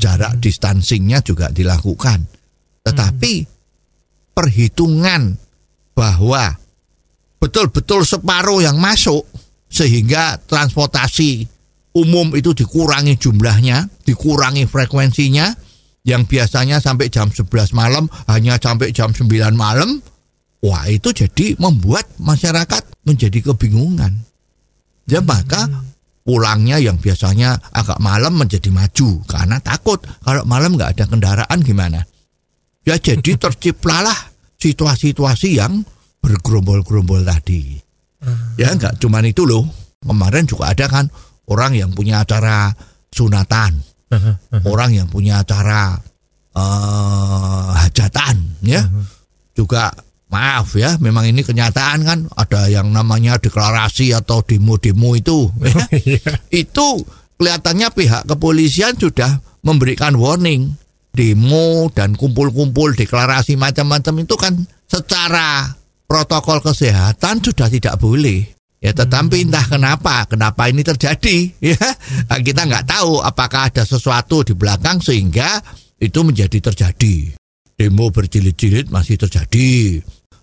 Jarak 0.01 0.41
distancingnya 0.41 1.21
juga 1.21 1.53
dilakukan. 1.53 2.25
Tetapi 2.81 3.45
perhitungan 4.33 5.37
bahwa 5.93 6.49
betul-betul 7.37 8.01
separuh 8.01 8.65
yang 8.65 8.81
masuk 8.81 9.21
sehingga 9.69 10.41
transportasi 10.41 11.45
umum 11.93 12.33
itu 12.33 12.57
dikurangi 12.57 13.21
jumlahnya, 13.21 13.85
dikurangi 14.01 14.65
frekuensinya 14.65 15.53
yang 16.01 16.25
biasanya 16.25 16.81
sampai 16.81 17.13
jam 17.13 17.29
11 17.29 17.77
malam 17.77 18.09
hanya 18.25 18.57
sampai 18.57 18.89
jam 18.89 19.13
9 19.13 19.29
malam. 19.53 20.01
Wah, 20.61 20.85
itu 20.85 21.09
jadi 21.09 21.57
membuat 21.57 22.05
masyarakat 22.21 23.01
menjadi 23.01 23.49
kebingungan. 23.49 24.13
Ya 25.09 25.17
maka 25.25 25.65
pulangnya 26.21 26.77
yang 26.77 27.01
biasanya 27.01 27.57
agak 27.73 27.97
malam 27.97 28.37
menjadi 28.37 28.69
maju 28.69 29.25
karena 29.25 29.57
takut 29.57 29.97
kalau 30.21 30.45
malam 30.45 30.77
nggak 30.77 30.93
ada 30.97 31.05
kendaraan 31.09 31.59
gimana. 31.65 32.05
Ya 32.85 32.97
jadi 33.01 33.37
terciptalah 33.43 34.15
situasi-situasi 34.61 35.57
yang 35.57 35.81
bergerombol-gerombol 36.21 37.25
tadi. 37.25 37.81
Ya 38.61 38.69
nggak 38.77 39.01
cuman 39.01 39.25
itu 39.25 39.49
loh. 39.49 39.65
Kemarin 40.01 40.45
juga 40.45 40.73
ada 40.73 40.85
kan 40.85 41.09
orang 41.49 41.73
yang 41.77 41.89
punya 41.93 42.21
acara 42.21 42.69
sunatan, 43.09 43.81
orang 44.65 44.93
yang 44.93 45.09
punya 45.09 45.41
acara 45.41 45.97
eh, 46.53 47.67
hajatan, 47.85 48.61
ya. 48.61 48.81
Juga 49.53 49.93
maaf 50.31 50.79
ya, 50.79 50.95
memang 50.97 51.27
ini 51.27 51.43
kenyataan 51.43 52.07
kan 52.07 52.19
ada 52.39 52.71
yang 52.71 52.89
namanya 52.89 53.37
deklarasi 53.37 54.15
atau 54.15 54.41
demo-demo 54.41 55.13
itu. 55.13 55.51
ya. 56.07 56.39
itu 56.49 56.87
kelihatannya 57.35 57.91
pihak 57.91 58.23
kepolisian 58.25 58.95
sudah 58.95 59.43
memberikan 59.61 60.15
warning 60.15 60.73
demo 61.11 61.91
dan 61.91 62.15
kumpul-kumpul 62.15 62.95
deklarasi 62.95 63.59
macam-macam 63.59 64.23
itu 64.23 64.35
kan 64.39 64.53
secara 64.87 65.75
protokol 66.07 66.63
kesehatan 66.63 67.43
sudah 67.43 67.67
tidak 67.67 67.95
boleh. 67.99 68.47
Ya, 68.81 68.97
tetapi 68.97 69.45
entah 69.45 69.61
kenapa, 69.69 70.25
kenapa 70.25 70.65
ini 70.65 70.81
terjadi, 70.81 71.53
ya 71.61 71.77
kita 72.41 72.65
nggak 72.65 72.89
tahu 72.89 73.21
apakah 73.21 73.69
ada 73.69 73.85
sesuatu 73.85 74.41
di 74.41 74.57
belakang 74.57 74.97
sehingga 74.97 75.61
itu 76.01 76.19
menjadi 76.25 76.57
terjadi. 76.57 77.37
Demo 77.77 78.09
berjilid-jilid 78.09 78.89
masih 78.89 79.21
terjadi. 79.21 80.01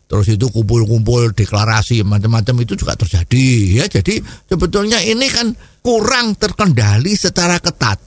Terus 0.09 0.27
itu 0.33 0.49
kumpul-kumpul 0.49 1.37
deklarasi 1.37 2.01
macam-macam 2.01 2.65
itu 2.65 2.81
juga 2.81 2.97
terjadi, 2.97 3.77
ya. 3.77 3.85
Jadi 3.93 4.25
sebetulnya 4.49 5.05
ini 5.05 5.29
kan 5.29 5.53
kurang 5.85 6.33
terkendali 6.41 7.13
secara 7.13 7.61
ketat. 7.61 8.01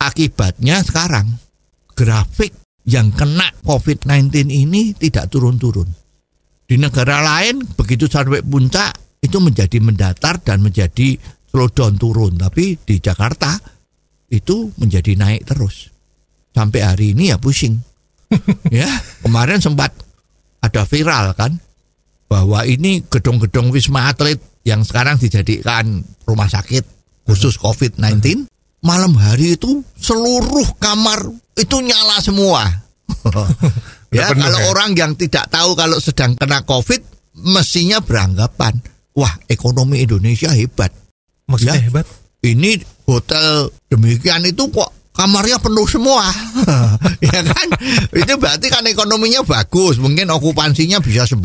Akibatnya 0.00 0.84
sekarang 0.84 1.32
grafik 1.96 2.52
yang 2.84 3.12
kena 3.12 3.48
COVID-19 3.64 4.52
ini 4.52 4.92
tidak 4.96 5.32
turun-turun. 5.32 5.88
Di 6.64 6.76
negara 6.76 7.24
lain 7.24 7.64
begitu 7.72 8.04
sampai 8.04 8.44
puncak 8.44 9.20
itu 9.24 9.36
menjadi 9.40 9.80
mendatar 9.80 10.44
dan 10.44 10.60
menjadi 10.60 11.16
slowdown 11.52 11.96
turun. 11.96 12.36
Tapi 12.36 12.76
di 12.84 13.00
Jakarta 13.00 13.56
itu 14.28 14.70
menjadi 14.76 15.16
naik 15.16 15.48
terus. 15.48 15.88
Sampai 16.52 16.84
hari 16.84 17.16
ini 17.16 17.32
ya 17.32 17.36
pusing. 17.40 17.80
ya, 18.70 18.86
kemarin 19.26 19.58
sempat 19.58 19.90
ada 20.60 20.84
viral 20.84 21.32
kan 21.36 21.56
bahwa 22.30 22.62
ini 22.62 23.02
gedung-gedung 23.10 23.74
Wisma 23.74 24.12
Atlet 24.12 24.38
yang 24.62 24.86
sekarang 24.86 25.18
dijadikan 25.18 26.04
rumah 26.28 26.46
sakit 26.46 26.84
khusus 27.26 27.58
COVID-19 27.58 28.46
malam 28.80 29.12
hari 29.16 29.56
itu 29.60 29.84
seluruh 30.00 30.76
kamar 30.80 31.20
itu 31.56 31.76
nyala 31.84 32.16
semua. 32.24 32.64
ya, 34.14 34.32
penuh 34.32 34.40
kalau 34.40 34.60
ya? 34.60 34.66
orang 34.72 34.90
yang 34.96 35.12
tidak 35.16 35.50
tahu 35.52 35.76
kalau 35.76 36.00
sedang 36.00 36.32
kena 36.36 36.64
COVID 36.64 37.00
mestinya 37.44 38.00
beranggapan, 38.00 38.80
wah 39.12 39.34
ekonomi 39.48 40.00
Indonesia 40.00 40.48
hebat. 40.52 40.92
Maksudnya 41.44 41.76
Ya. 41.76 41.84
hebat. 41.90 42.06
Ini 42.40 42.80
hotel 43.04 43.68
demikian 43.92 44.48
itu 44.48 44.64
kok 44.72 44.88
kamarnya 45.10 45.58
penuh 45.58 45.86
semua. 45.86 46.26
ya 47.26 47.40
kan? 47.44 47.68
Itu 48.14 48.34
berarti 48.38 48.66
kan 48.70 48.86
ekonominya 48.86 49.44
bagus. 49.44 49.98
Mungkin 49.98 50.30
okupansinya 50.30 51.02
bisa 51.02 51.26
95% 51.26 51.36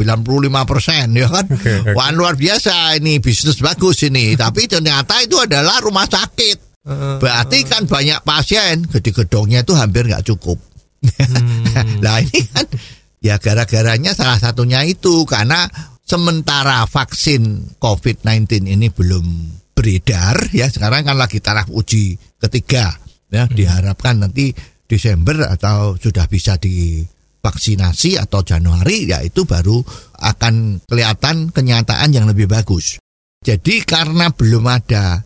ya 1.11 1.27
kan? 1.27 1.45
Oke, 1.49 1.71
oke. 1.83 1.91
Wah 1.93 2.09
luar 2.13 2.37
biasa 2.37 2.97
ini 3.01 3.19
bisnis 3.19 3.59
bagus 3.59 4.05
ini. 4.05 4.37
Tapi 4.37 4.69
ternyata 4.69 5.19
itu 5.25 5.41
adalah 5.41 5.81
rumah 5.81 6.05
sakit. 6.05 6.85
Berarti 7.17 7.65
kan 7.65 7.89
banyak 7.89 8.21
pasien, 8.21 8.85
di 8.85 9.09
gedungnya 9.09 9.65
itu 9.65 9.73
hampir 9.73 10.05
nggak 10.05 10.21
cukup. 10.29 10.61
nah 12.05 12.21
ini 12.21 12.41
kan 12.49 12.65
ya 13.21 13.41
gara-garanya 13.41 14.13
salah 14.13 14.37
satunya 14.37 14.85
itu 14.85 15.25
karena 15.25 15.65
sementara 16.05 16.85
vaksin 16.85 17.73
COVID-19 17.81 18.69
ini 18.69 18.93
belum 18.93 19.25
beredar 19.73 20.53
ya 20.53 20.69
sekarang 20.69 21.09
kan 21.09 21.17
lagi 21.17 21.41
taraf 21.41 21.67
uji 21.73 22.17
ketiga 22.37 22.93
ya 23.29 23.49
diharapkan 23.49 24.25
nanti 24.25 24.53
Desember 24.85 25.49
atau 25.49 25.97
sudah 25.97 26.29
bisa 26.29 26.61
divaksinasi 26.61 28.21
atau 28.21 28.45
Januari 28.45 29.09
ya 29.09 29.21
itu 29.25 29.49
baru 29.49 29.81
akan 30.21 30.85
kelihatan 30.85 31.49
kenyataan 31.49 32.09
yang 32.13 32.29
lebih 32.29 32.45
bagus. 32.45 33.01
Jadi 33.45 33.85
karena 33.85 34.33
belum 34.33 34.65
ada 34.65 35.21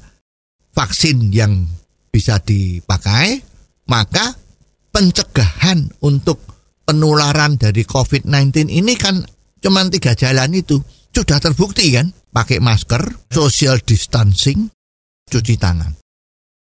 vaksin 0.76 1.32
yang 1.32 1.68
bisa 2.12 2.40
dipakai, 2.44 3.40
maka 3.88 4.36
pencegahan 4.92 5.88
untuk 6.04 6.44
penularan 6.84 7.56
dari 7.56 7.86
COVID-19 7.86 8.68
ini 8.68 8.94
kan 9.00 9.24
cuma 9.62 9.88
tiga 9.88 10.18
jalan 10.18 10.52
itu. 10.56 10.82
Sudah 11.10 11.42
terbukti 11.42 11.96
kan? 11.96 12.12
Pakai 12.30 12.62
masker, 12.62 13.32
social 13.34 13.82
distancing, 13.82 14.70
cuci 15.26 15.56
tangan. 15.58 15.98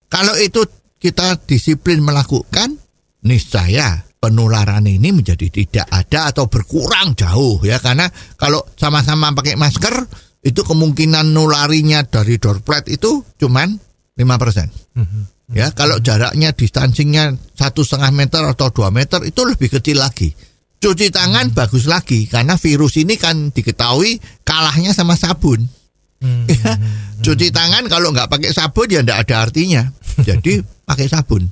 Kalau 0.08 0.32
itu 0.40 0.64
kita 1.00 1.40
disiplin 1.48 2.04
melakukan, 2.04 2.76
niscaya 3.24 4.04
penularan 4.20 4.84
ini 4.84 5.16
menjadi 5.16 5.48
tidak 5.48 5.88
ada 5.88 6.28
atau 6.28 6.44
berkurang 6.46 7.16
jauh 7.16 7.56
ya 7.64 7.80
karena 7.80 8.04
kalau 8.36 8.60
sama-sama 8.76 9.32
pakai 9.32 9.56
masker 9.56 10.04
itu 10.44 10.60
kemungkinan 10.60 11.32
nularinya 11.32 12.04
dari 12.04 12.36
droplet 12.36 12.84
itu 12.92 13.24
cuman 13.40 13.80
5%. 14.20 14.20
Ya, 15.50 15.66
kalau 15.74 15.98
jaraknya 15.98 16.54
distancingnya 16.54 17.34
satu 17.58 17.82
setengah 17.82 18.12
meter 18.14 18.42
atau 18.46 18.70
dua 18.70 18.94
meter 18.94 19.24
itu 19.26 19.42
lebih 19.42 19.66
kecil 19.66 19.98
lagi. 19.98 20.30
Cuci 20.80 21.10
tangan 21.12 21.52
bagus 21.52 21.90
lagi 21.90 22.24
karena 22.30 22.54
virus 22.56 22.96
ini 22.96 23.18
kan 23.18 23.50
diketahui 23.50 24.20
kalahnya 24.46 24.94
sama 24.94 25.18
sabun. 25.18 25.66
Ya, 26.50 26.76
cuci 27.24 27.48
tangan 27.48 27.88
kalau 27.88 28.12
nggak 28.12 28.28
pakai 28.28 28.52
sabun 28.52 28.92
ya 28.92 29.00
nggak 29.00 29.28
ada 29.28 29.48
artinya. 29.48 29.82
Jadi 30.28 30.60
pakai 30.84 31.08
sabun. 31.08 31.48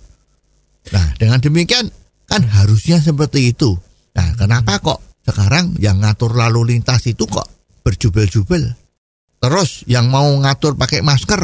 Nah, 0.93 1.07
dengan 1.17 1.41
demikian 1.41 1.89
kan 2.29 2.45
harusnya 2.45 3.01
seperti 3.01 3.57
itu. 3.57 3.77
Nah, 4.13 4.37
kenapa 4.37 4.81
kok 4.81 5.01
sekarang 5.25 5.77
yang 5.81 6.01
ngatur 6.05 6.37
lalu 6.37 6.77
lintas 6.77 7.05
itu 7.09 7.25
kok 7.25 7.49
berjubel-jubel? 7.85 8.77
Terus 9.39 9.87
yang 9.87 10.11
mau 10.11 10.27
ngatur 10.29 10.75
pakai 10.75 11.01
masker, 11.01 11.41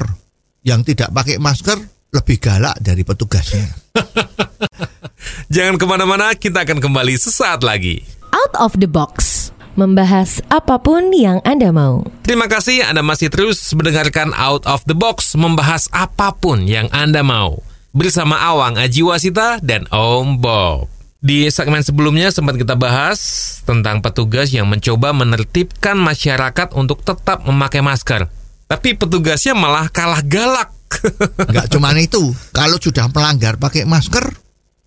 yang 0.66 0.82
tidak 0.82 1.14
pakai 1.14 1.38
masker 1.38 1.78
lebih 2.12 2.36
galak 2.42 2.76
dari 2.82 3.06
petugasnya. 3.06 3.70
Jangan 5.54 5.76
ke 5.78 5.86
mana-mana, 5.86 6.34
kita 6.34 6.66
akan 6.66 6.82
kembali 6.82 7.14
sesaat 7.16 7.62
lagi. 7.62 8.02
Out 8.34 8.54
of 8.58 8.72
the 8.82 8.90
box. 8.90 9.43
Membahas 9.74 10.38
apa 10.54 10.78
pun 10.78 11.10
yang 11.10 11.42
Anda 11.42 11.74
mau. 11.74 12.06
Terima 12.22 12.46
kasih 12.46 12.86
Anda 12.86 13.02
masih 13.02 13.26
terus 13.26 13.58
mendengarkan 13.74 14.30
Out 14.30 14.70
of 14.70 14.86
the 14.86 14.94
Box 14.94 15.34
membahas 15.34 15.90
apa 15.90 16.30
pun 16.30 16.62
yang 16.62 16.86
Anda 16.94 17.26
mau. 17.26 17.58
bersama 17.94 18.34
Awang 18.42 18.74
Ajiwasita 18.74 19.62
dan 19.62 19.86
Om 19.86 20.42
Bob. 20.42 20.90
Di 21.22 21.46
segmen 21.46 21.78
sebelumnya 21.82 22.34
sempat 22.34 22.58
kita 22.58 22.74
bahas 22.74 23.18
tentang 23.62 24.02
petugas 24.02 24.50
yang 24.50 24.66
mencoba 24.66 25.14
menertibkan 25.14 25.94
masyarakat 25.98 26.74
untuk 26.74 27.06
tetap 27.06 27.46
memakai 27.46 27.86
masker. 27.86 28.26
Tapi 28.66 28.98
petugasnya 28.98 29.54
malah 29.54 29.86
kalah 29.94 30.22
galak. 30.26 30.74
Nggak 31.54 31.70
cuma 31.70 31.94
itu, 31.94 32.34
kalau 32.50 32.82
sudah 32.82 33.06
melanggar 33.14 33.58
pakai 33.62 33.86
masker, 33.86 34.26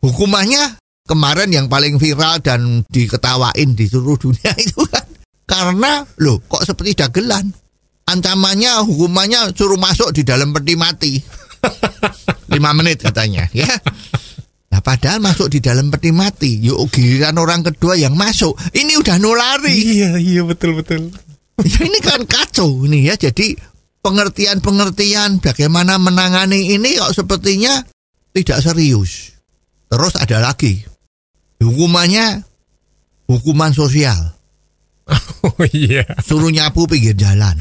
hukumannya 0.03 0.79
kemarin 1.07 1.49
yang 1.49 1.71
paling 1.71 1.95
viral 1.95 2.43
dan 2.43 2.83
diketawain 2.91 3.73
di 3.73 3.87
seluruh 3.87 4.19
dunia 4.19 4.51
itu 4.63 4.83
kan. 4.91 5.07
Karena 5.47 6.03
loh 6.19 6.43
kok 6.43 6.67
seperti 6.67 7.07
dagelan? 7.07 7.47
Ancamannya 8.07 8.83
hukumannya 8.83 9.55
suruh 9.55 9.79
masuk 9.79 10.11
di 10.11 10.27
dalam 10.27 10.51
peti 10.51 10.75
mati. 10.75 11.13
Lima 12.53 12.75
menit 12.75 13.03
katanya 13.03 13.47
ya. 13.51 13.67
Nah 14.71 14.79
padahal 14.83 15.23
masuk 15.23 15.47
di 15.51 15.63
dalam 15.63 15.87
peti 15.87 16.11
mati. 16.11 16.59
Yuk 16.59 16.91
giliran 16.91 17.39
orang 17.39 17.63
kedua 17.63 17.95
yang 17.95 18.15
masuk. 18.15 18.55
Ini 18.75 18.99
udah 18.99 19.15
nulari. 19.19 19.75
Iya, 19.75 20.09
iya 20.19 20.41
betul 20.43 20.79
betul. 20.79 21.11
ya, 21.63 21.79
Ini 21.83 21.99
kan 22.03 22.23
kacau 22.27 22.83
nih 22.87 23.11
ya. 23.11 23.15
Jadi 23.15 23.55
pengertian-pengertian 24.03 25.43
Bagaimana 25.43 25.99
menangani 25.99 26.75
ini 26.79 26.95
kok 26.95 27.11
sepertinya 27.11 27.83
Tidak 28.31 28.59
serius. 28.63 29.35
Terus 29.87 30.13
ada 30.19 30.43
lagi 30.43 30.96
Hukumannya 31.61 32.43
Hukuman 33.27 33.73
sosial 33.73 34.17
Oh 35.47 35.63
iya. 35.71 36.03
Suruh 36.21 36.51
nyapu 36.51 36.85
pinggir 36.89 37.15
jalan 37.15 37.57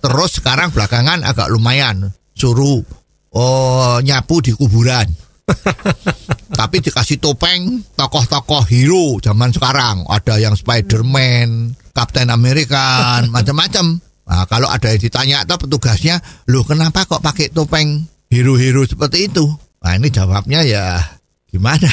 Terus 0.00 0.42
sekarang 0.42 0.74
belakangan 0.74 1.22
agak 1.22 1.48
lumayan 1.52 2.10
Suruh 2.34 2.82
Oh 3.30 4.02
nyapu 4.02 4.42
di 4.42 4.50
kuburan 4.56 5.06
tapi 6.60 6.82
dikasih 6.82 7.18
topeng 7.18 7.82
tokoh-tokoh 7.94 8.62
hero 8.70 9.18
zaman 9.18 9.50
sekarang 9.50 10.06
ada 10.06 10.38
yang 10.38 10.54
Spider-Man, 10.54 11.74
Captain 11.94 12.30
America, 12.30 13.02
macam-macam. 13.34 13.98
Nah, 14.30 14.46
kalau 14.46 14.70
ada 14.70 14.94
yang 14.94 15.02
ditanya 15.02 15.36
atau 15.42 15.58
petugasnya, 15.58 16.22
loh 16.46 16.62
kenapa 16.62 17.02
kok 17.02 17.18
pakai 17.18 17.50
topeng 17.50 18.06
hero-hero 18.30 18.86
seperti 18.86 19.26
itu? 19.26 19.42
Nah 19.80 19.96
ini 19.96 20.12
jawabnya 20.12 20.62
ya 20.62 21.02
gimana? 21.50 21.88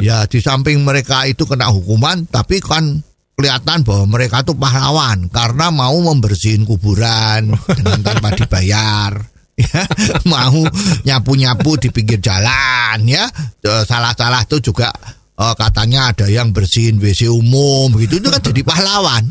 Ya 0.00 0.24
di 0.26 0.40
samping 0.40 0.80
mereka 0.82 1.24
itu 1.28 1.44
kena 1.44 1.68
hukuman, 1.70 2.24
tapi 2.28 2.60
kan 2.60 3.00
kelihatan 3.40 3.80
bahwa 3.88 4.04
mereka 4.20 4.44
tuh 4.44 4.52
pahlawan 4.52 5.32
karena 5.32 5.72
mau 5.72 5.96
membersihin 5.96 6.68
kuburan 6.68 7.56
dengan 7.78 8.00
tanpa 8.04 8.36
dibayar. 8.36 9.12
Ya 9.60 9.84
mau 10.24 10.64
nyapu-nyapu 11.04 11.76
di 11.76 11.92
pinggir 11.92 12.20
jalan 12.20 13.04
ya. 13.04 13.28
Eh, 13.60 13.84
salah-salah 13.84 14.48
tuh 14.48 14.64
juga 14.64 14.88
eh, 15.36 15.54
katanya 15.56 16.12
ada 16.16 16.28
yang 16.28 16.52
bersihin 16.52 16.96
WC 16.96 17.28
umum 17.28 17.92
gitu. 18.00 18.20
Itu 18.20 18.28
kan 18.32 18.40
jadi 18.40 18.60
pahlawan. 18.64 19.24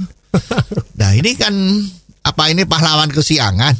Nah 1.01 1.11
ini 1.17 1.33
kan 1.33 1.53
apa 2.29 2.53
ini 2.53 2.63
pahlawan 2.63 3.09
kesiangan 3.09 3.75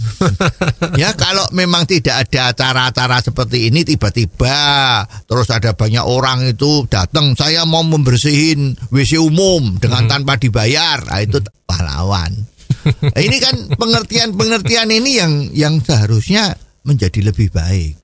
ya 1.01 1.13
kalau 1.13 1.45
memang 1.53 1.85
tidak 1.85 2.27
ada 2.27 2.51
acara-acara 2.51 3.21
seperti 3.21 3.69
ini 3.69 3.85
tiba-tiba 3.85 5.05
terus 5.29 5.47
ada 5.53 5.77
banyak 5.77 6.03
orang 6.03 6.49
itu 6.49 6.89
datang 6.89 7.37
saya 7.37 7.63
mau 7.63 7.85
membersihin 7.85 8.75
WC 8.89 9.21
umum 9.21 9.77
dengan 9.77 10.09
tanpa 10.09 10.35
dibayar. 10.35 10.99
Nah, 11.05 11.21
itu 11.21 11.37
pahlawan. 11.63 12.33
Nah, 12.79 13.19
ini 13.19 13.43
kan 13.43 13.75
pengertian-pengertian 13.75 14.87
ini 14.93 15.19
yang 15.19 15.33
yang 15.51 15.75
seharusnya 15.83 16.55
menjadi 16.87 17.27
lebih 17.27 17.51
baik. 17.51 17.97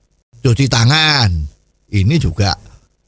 Cuci 0.44 0.68
tangan. 0.68 1.32
Ini 1.88 2.14
juga 2.20 2.52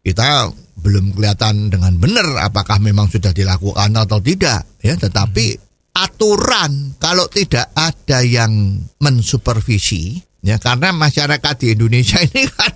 kita 0.00 0.48
belum 0.80 1.12
kelihatan 1.12 1.68
dengan 1.68 1.92
benar 1.98 2.46
apakah 2.46 2.80
memang 2.80 3.12
sudah 3.12 3.36
dilakukan 3.36 3.90
atau 3.90 4.16
tidak 4.22 4.64
ya. 4.80 4.96
Tetapi 4.96 5.67
aturan. 6.04 6.94
Kalau 7.02 7.26
tidak 7.30 7.74
ada 7.74 8.22
yang 8.22 8.78
mensupervisi 9.02 10.18
ya 10.42 10.56
karena 10.62 10.94
masyarakat 10.94 11.54
di 11.58 11.74
Indonesia 11.74 12.22
ini 12.22 12.46
kan 12.46 12.72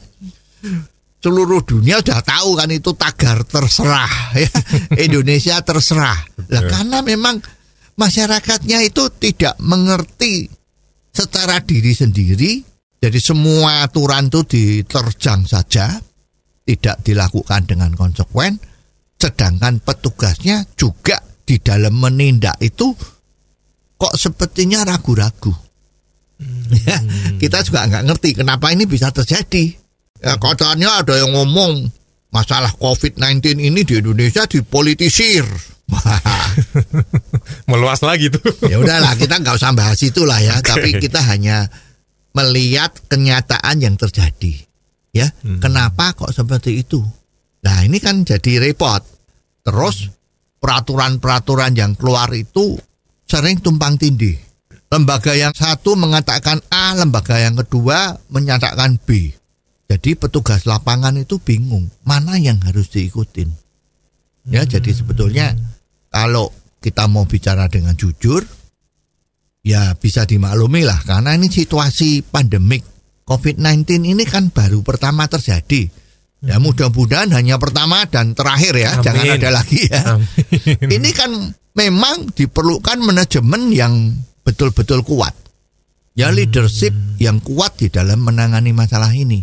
seluruh 1.22 1.62
dunia 1.62 2.02
sudah 2.02 2.20
tahu 2.26 2.58
kan 2.58 2.68
itu 2.74 2.90
tagar 2.98 3.46
terserah 3.46 4.34
ya. 4.34 4.50
Indonesia 4.98 5.62
terserah. 5.62 6.18
Lah 6.50 6.62
karena 6.66 6.98
memang 7.06 7.38
masyarakatnya 7.96 8.82
itu 8.82 9.06
tidak 9.20 9.54
mengerti 9.62 10.48
secara 11.12 11.60
diri 11.60 11.92
sendiri 11.92 12.52
jadi 13.02 13.18
semua 13.20 13.84
aturan 13.84 14.32
itu 14.32 14.40
diterjang 14.48 15.44
saja 15.44 16.00
tidak 16.64 16.96
dilakukan 17.04 17.68
dengan 17.68 17.92
konsekuen 17.92 18.56
sedangkan 19.20 19.78
petugasnya 19.84 20.64
juga 20.74 21.20
di 21.44 21.60
dalam 21.60 22.00
menindak 22.00 22.56
itu 22.64 22.96
kok 24.02 24.18
sepertinya 24.18 24.82
ragu-ragu? 24.82 25.54
Ya, 26.74 26.98
kita 27.38 27.62
juga 27.62 27.86
nggak 27.86 28.02
ngerti 28.10 28.42
kenapa 28.42 28.74
ini 28.74 28.82
bisa 28.90 29.14
terjadi. 29.14 29.78
Ya, 30.18 30.34
katanya 30.42 31.06
ada 31.06 31.14
yang 31.22 31.30
ngomong 31.30 31.86
masalah 32.34 32.74
COVID-19 32.74 33.62
ini 33.62 33.86
di 33.86 34.02
Indonesia 34.02 34.42
dipolitisir. 34.50 35.46
Meluas 37.70 38.02
lagi 38.02 38.32
tuh. 38.32 38.42
ya 38.66 38.80
udahlah 38.82 39.14
kita 39.14 39.38
nggak 39.38 39.54
usah 39.60 39.76
bahas 39.76 40.00
itulah 40.00 40.40
ya 40.40 40.56
tapi 40.64 40.96
kita 40.96 41.20
hanya 41.20 41.68
melihat 42.34 42.90
kenyataan 43.06 43.78
yang 43.78 43.94
terjadi. 43.94 44.66
Ya 45.14 45.30
kenapa 45.62 46.16
kok 46.18 46.34
seperti 46.34 46.82
itu? 46.82 47.04
Nah 47.62 47.86
ini 47.86 48.02
kan 48.02 48.26
jadi 48.26 48.58
repot. 48.58 49.04
Terus 49.62 50.10
peraturan-peraturan 50.58 51.76
yang 51.78 51.92
keluar 51.94 52.32
itu 52.34 52.80
sering 53.26 53.58
tumpang 53.60 53.96
tindih. 53.96 54.38
Lembaga 54.92 55.32
yang 55.32 55.56
satu 55.56 55.96
mengatakan 55.96 56.60
A 56.68 56.92
lembaga 56.92 57.40
yang 57.40 57.56
kedua 57.56 58.20
menyatakan 58.28 59.00
B. 59.00 59.32
Jadi 59.88 60.16
petugas 60.16 60.68
lapangan 60.68 61.16
itu 61.16 61.40
bingung 61.40 61.88
mana 62.04 62.36
yang 62.36 62.60
harus 62.60 62.92
diikutin. 62.92 63.48
Ya 64.48 64.68
jadi 64.68 64.92
sebetulnya 64.92 65.56
kalau 66.12 66.52
kita 66.82 67.08
mau 67.08 67.24
bicara 67.24 67.72
dengan 67.72 67.96
jujur, 67.96 68.44
ya 69.64 69.94
bisa 69.96 70.28
dimaklumi 70.28 70.84
lah. 70.84 71.00
Karena 71.06 71.38
ini 71.38 71.48
situasi 71.48 72.26
pandemik 72.26 72.84
COVID-19 73.22 74.12
ini 74.12 74.24
kan 74.26 74.50
baru 74.50 74.82
pertama 74.82 75.30
terjadi. 75.30 75.88
Ya 76.42 76.58
mudah-mudahan 76.58 77.30
hanya 77.30 77.54
pertama 77.54 78.02
dan 78.10 78.34
terakhir 78.34 78.74
ya, 78.74 78.98
Amin. 78.98 79.04
jangan 79.06 79.24
ada 79.30 79.50
lagi 79.54 79.80
ya. 79.86 80.02
Amin. 80.18 80.90
Ini 80.98 81.10
kan 81.14 81.30
memang 81.78 82.34
diperlukan 82.34 82.98
manajemen 82.98 83.70
yang 83.70 84.10
betul-betul 84.42 85.06
kuat. 85.06 85.38
Ya 86.18 86.34
leadership 86.34 86.92
yang 87.22 87.38
kuat 87.40 87.78
di 87.78 87.88
dalam 87.88 88.26
menangani 88.26 88.74
masalah 88.74 89.14
ini. 89.14 89.40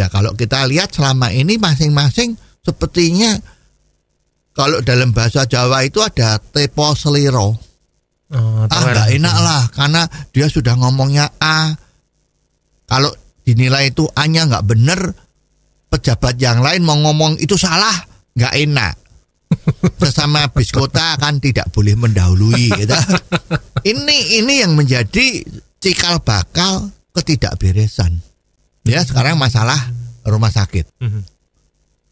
Ya 0.00 0.08
kalau 0.08 0.32
kita 0.32 0.64
lihat 0.64 0.96
selama 0.96 1.28
ini 1.30 1.60
masing-masing 1.60 2.34
sepertinya 2.64 3.36
kalau 4.56 4.82
dalam 4.82 5.14
bahasa 5.14 5.46
Jawa 5.46 5.86
itu 5.86 6.02
ada 6.02 6.40
tepo 6.40 6.96
seliro. 6.98 7.54
Oh, 8.28 8.66
Ah 8.68 8.82
nggak 8.84 9.08
enak 9.14 9.36
lah 9.38 9.62
karena 9.70 10.02
dia 10.34 10.50
sudah 10.50 10.74
ngomongnya 10.74 11.30
A. 11.38 11.72
Kalau 12.88 13.12
dinilai 13.46 13.92
itu 13.92 14.04
A-nya 14.16 14.50
nggak 14.50 14.66
bener, 14.66 15.00
pejabat 15.88 16.36
yang 16.36 16.60
lain 16.60 16.84
mau 16.84 16.96
ngomong 16.96 17.40
itu 17.40 17.56
salah, 17.56 17.94
nggak 18.36 18.54
enak. 18.68 18.94
Sesama 20.00 20.52
bis 20.52 20.68
kota 20.68 21.16
kan 21.16 21.40
tidak 21.40 21.72
boleh 21.72 21.96
mendahului. 21.96 22.68
Gitu. 22.84 22.94
Ini 23.84 24.44
ini 24.44 24.54
yang 24.60 24.76
menjadi 24.76 25.40
cikal 25.80 26.20
bakal 26.20 26.92
ketidakberesan. 27.16 28.20
Ya 28.84 29.00
sekarang 29.04 29.40
masalah 29.40 29.78
rumah 30.28 30.52
sakit. 30.52 30.92
Mhm. 31.00 31.22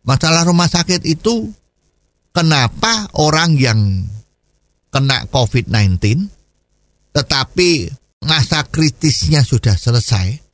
Masalah 0.06 0.46
rumah 0.48 0.70
sakit 0.70 1.02
itu 1.04 1.50
kenapa 2.32 3.10
orang 3.18 3.58
yang 3.58 3.80
kena 4.92 5.28
COVID-19 5.28 6.30
tetapi 7.12 7.90
masa 8.24 8.64
kritisnya 8.68 9.40
sudah 9.40 9.76
selesai 9.76 10.45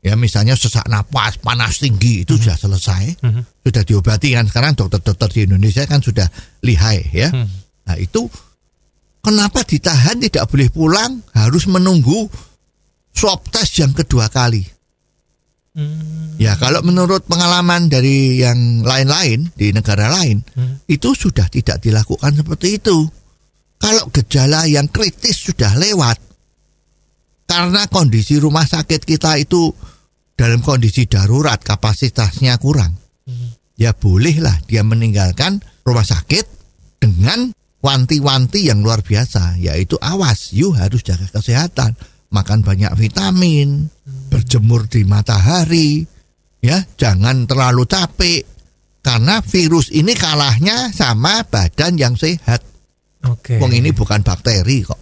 ya 0.00 0.16
misalnya 0.16 0.56
sesak 0.56 0.88
napas 0.88 1.36
panas 1.36 1.76
tinggi 1.76 2.24
itu 2.24 2.36
sudah 2.36 2.56
selesai 2.56 3.20
Mhm. 3.20 3.42
sudah 3.60 3.82
diobati 3.84 4.32
kan 4.32 4.48
sekarang 4.48 4.72
dokter-dokter 4.72 5.28
di 5.28 5.40
Indonesia 5.44 5.84
kan 5.84 6.00
sudah 6.00 6.24
lihai 6.60 7.04
ya 7.12 7.28
Hmm. 7.28 7.44
nah 7.84 7.96
itu 7.96 8.24
kenapa 9.20 9.60
ditahan 9.60 10.16
tidak 10.18 10.48
boleh 10.48 10.72
pulang 10.72 11.20
harus 11.32 11.68
menunggu 11.68 12.32
swab 13.12 13.44
test 13.52 13.76
yang 13.76 13.92
kedua 13.92 14.28
kali 14.28 14.64
Hmm. 15.70 16.34
Ya 16.34 16.58
kalau 16.58 16.82
menurut 16.82 17.22
pengalaman 17.30 17.86
dari 17.86 18.42
yang 18.42 18.82
lain-lain 18.82 19.54
di 19.54 19.70
negara 19.70 20.10
lain 20.10 20.42
Hmm. 20.50 20.82
itu 20.90 21.14
sudah 21.14 21.46
tidak 21.46 21.78
dilakukan 21.78 22.34
seperti 22.34 22.82
itu. 22.82 23.06
Kalau 23.78 24.10
gejala 24.10 24.66
yang 24.66 24.90
kritis 24.90 25.46
sudah 25.46 25.78
lewat 25.78 26.18
karena 27.50 27.90
kondisi 27.90 28.38
rumah 28.38 28.62
sakit 28.62 29.02
kita 29.02 29.34
itu 29.42 29.74
dalam 30.38 30.62
kondisi 30.62 31.10
darurat 31.10 31.58
kapasitasnya 31.58 32.54
kurang, 32.62 32.94
ya 33.74 33.90
bolehlah 33.90 34.54
dia 34.70 34.86
meninggalkan 34.86 35.58
rumah 35.82 36.06
sakit 36.06 36.46
dengan 37.02 37.50
wanti-wanti 37.82 38.70
yang 38.70 38.86
luar 38.86 39.02
biasa, 39.02 39.58
yaitu 39.58 39.98
awas, 39.98 40.54
you 40.54 40.70
harus 40.78 41.02
jaga 41.02 41.26
kesehatan, 41.26 41.98
makan 42.30 42.62
banyak 42.62 42.94
vitamin, 42.94 43.90
berjemur 44.30 44.86
di 44.86 45.02
matahari, 45.02 46.06
ya 46.62 46.86
jangan 46.94 47.50
terlalu 47.50 47.82
capek, 47.90 48.46
karena 49.02 49.42
virus 49.42 49.90
ini 49.90 50.14
kalahnya 50.14 50.94
sama 50.94 51.42
badan 51.50 51.98
yang 51.98 52.14
sehat. 52.14 52.62
Oke. 53.26 53.58
Wong 53.58 53.74
ini 53.74 53.90
bukan 53.90 54.22
bakteri 54.22 54.86
kok. 54.86 55.00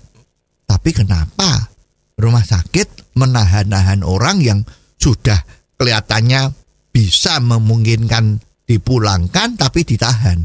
Tapi 0.64 0.90
kenapa 0.90 1.77
rumah 2.18 2.42
sakit 2.42 3.14
menahan-nahan 3.14 4.02
orang 4.02 4.42
yang 4.42 4.60
sudah 4.98 5.38
kelihatannya 5.78 6.50
bisa 6.90 7.38
memungkinkan 7.38 8.42
dipulangkan 8.66 9.54
tapi 9.54 9.86
ditahan. 9.86 10.42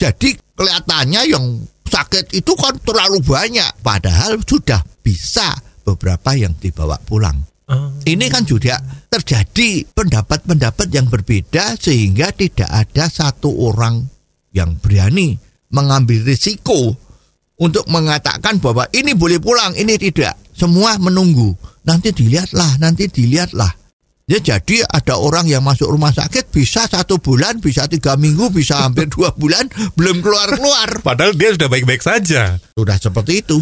Jadi 0.00 0.32
kelihatannya 0.56 1.22
yang 1.28 1.44
sakit 1.84 2.32
itu 2.32 2.52
kan 2.56 2.80
terlalu 2.80 3.20
banyak 3.20 3.68
padahal 3.84 4.40
sudah 4.40 4.80
bisa 5.04 5.54
beberapa 5.84 6.32
yang 6.32 6.56
dibawa 6.56 6.96
pulang. 7.04 7.36
Oh. 7.70 7.92
Ini 8.02 8.26
kan 8.32 8.42
juga 8.42 8.80
terjadi 9.06 9.86
pendapat-pendapat 9.94 10.88
yang 10.90 11.06
berbeda 11.06 11.78
sehingga 11.78 12.34
tidak 12.34 12.66
ada 12.66 13.06
satu 13.06 13.52
orang 13.70 14.02
yang 14.50 14.74
berani 14.80 15.38
mengambil 15.70 16.26
risiko 16.26 16.98
untuk 17.60 17.84
mengatakan 17.92 18.56
bahwa 18.58 18.88
ini 18.96 19.12
boleh 19.12 19.36
pulang, 19.36 19.76
ini 19.76 20.00
tidak. 20.00 20.34
Semua 20.56 20.96
menunggu. 20.96 21.52
Nanti 21.84 22.12
dilihatlah, 22.12 22.80
nanti 22.80 23.08
dilihatlah. 23.08 23.79
Ya 24.30 24.38
jadi 24.38 24.86
ada 24.86 25.18
orang 25.18 25.50
yang 25.50 25.66
masuk 25.66 25.90
rumah 25.90 26.14
sakit 26.14 26.54
bisa 26.54 26.86
satu 26.86 27.18
bulan, 27.18 27.58
bisa 27.58 27.90
tiga 27.90 28.14
minggu, 28.14 28.54
bisa 28.54 28.78
hampir 28.86 29.10
dua 29.10 29.34
bulan 29.34 29.66
belum 29.98 30.22
keluar-keluar. 30.22 30.86
Padahal 31.06 31.34
dia 31.34 31.50
sudah 31.58 31.66
baik-baik 31.66 31.98
saja. 31.98 32.62
Sudah 32.78 32.94
seperti 32.94 33.42
itu. 33.42 33.58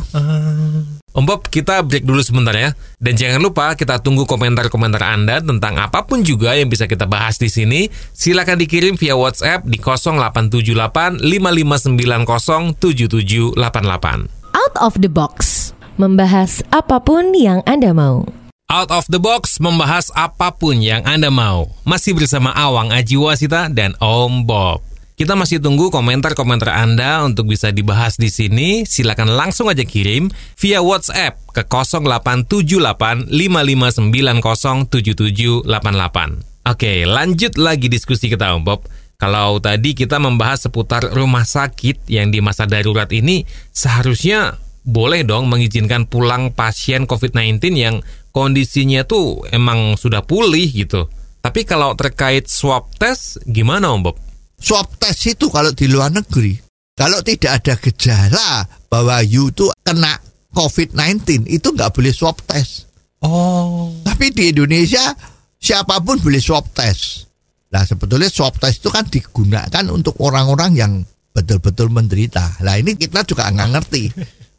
Om 1.17 1.25
Bob, 1.25 1.49
kita 1.49 1.81
break 1.81 2.05
dulu 2.05 2.21
sebentar 2.21 2.53
ya. 2.53 2.77
Dan 3.01 3.17
jangan 3.17 3.41
lupa 3.41 3.73
kita 3.81 3.97
tunggu 4.05 4.29
komentar-komentar 4.29 5.01
Anda 5.01 5.41
tentang 5.41 5.81
apa 5.81 6.05
pun 6.05 6.21
juga 6.21 6.53
yang 6.53 6.69
bisa 6.69 6.85
kita 6.85 7.09
bahas 7.09 7.41
di 7.41 7.49
sini. 7.49 7.89
Silakan 8.13 8.61
dikirim 8.61 9.01
via 9.01 9.17
WhatsApp 9.17 9.65
di 9.65 9.81
0878 9.81 11.25
5590 11.25 12.77
7788. 12.77 14.53
Out 14.53 14.75
of 14.85 15.01
the 15.01 15.09
box. 15.09 15.73
Membahas 15.97 16.61
apa 16.77 17.01
pun 17.01 17.33
yang 17.33 17.65
Anda 17.65 17.97
mau. 17.97 18.38
Out 18.69 18.93
of 18.93 19.09
the 19.09 19.17
box 19.17 19.65
membahas 19.65 20.13
apa 20.13 20.53
pun 20.53 20.77
yang 20.77 21.01
Anda 21.09 21.33
mau. 21.33 21.73
Masih 21.89 22.13
bersama 22.13 22.53
Awang 22.53 22.93
Ajiwasita 22.93 23.73
dan 23.73 23.97
Om 23.97 24.45
Bob. 24.45 24.85
Kita 25.17 25.33
masih 25.33 25.57
tunggu 25.57 25.89
komentar-komentar 25.89 26.77
Anda 26.77 27.25
untuk 27.25 27.49
bisa 27.49 27.73
dibahas 27.73 28.21
di 28.21 28.29
sini. 28.29 28.85
Silakan 28.85 29.33
langsung 29.33 29.73
aja 29.73 29.89
kirim 29.89 30.29
via 30.61 30.85
WhatsApp 30.85 31.41
ke 31.57 31.65
0878 31.65 33.33
5590 33.33 35.65
7788. 35.65 36.69
Oke, 36.69 37.09
lanjut 37.09 37.57
lagi 37.57 37.89
diskusi 37.89 38.29
kita 38.29 38.53
Om 38.53 38.69
Bob. 38.69 38.85
Kalau 39.17 39.65
tadi 39.65 39.97
kita 39.97 40.21
membahas 40.21 40.69
seputar 40.69 41.09
rumah 41.17 41.49
sakit 41.49 42.05
yang 42.13 42.29
di 42.29 42.45
masa 42.45 42.69
darurat 42.69 43.09
ini 43.17 43.49
seharusnya 43.73 44.61
boleh 44.89 45.21
dong 45.25 45.53
mengizinkan 45.53 46.09
pulang 46.09 46.53
pasien 46.53 47.05
COVID-19 47.05 47.61
yang 47.77 48.01
kondisinya 48.39 49.03
tuh 49.03 49.43
emang 49.51 49.99
sudah 49.99 50.23
pulih 50.23 50.71
gitu. 50.71 51.11
Tapi 51.43 51.67
kalau 51.67 51.99
terkait 51.99 52.47
swab 52.47 52.87
test 52.99 53.43
gimana 53.43 53.91
Om 53.91 54.07
Bob? 54.07 54.17
Swab 54.59 54.95
test 54.99 55.27
itu 55.27 55.51
kalau 55.51 55.71
di 55.75 55.87
luar 55.91 56.11
negeri, 56.15 56.55
kalau 56.99 57.23
tidak 57.23 57.63
ada 57.63 57.75
gejala 57.79 58.67
bahwa 58.91 59.23
you 59.23 59.51
itu 59.51 59.71
kena 59.83 60.19
COVID-19 60.55 61.47
itu 61.47 61.69
nggak 61.71 61.95
boleh 61.95 62.11
swab 62.15 62.39
test. 62.47 62.91
Oh. 63.23 63.95
Tapi 64.03 64.31
di 64.35 64.51
Indonesia 64.55 65.15
siapa 65.59 65.99
pun 66.03 66.19
boleh 66.19 66.43
swab 66.43 66.67
test. 66.75 67.31
Nah 67.71 67.87
sebetulnya 67.87 68.31
swab 68.31 68.59
test 68.59 68.83
itu 68.83 68.91
kan 68.91 69.07
digunakan 69.07 69.85
untuk 69.91 70.19
orang-orang 70.23 70.73
yang 70.75 70.93
betul-betul 71.35 71.87
menderita. 71.91 72.59
Nah 72.67 72.75
ini 72.79 72.99
kita 72.99 73.23
juga 73.23 73.47
nggak 73.47 73.71
ngerti. 73.79 74.03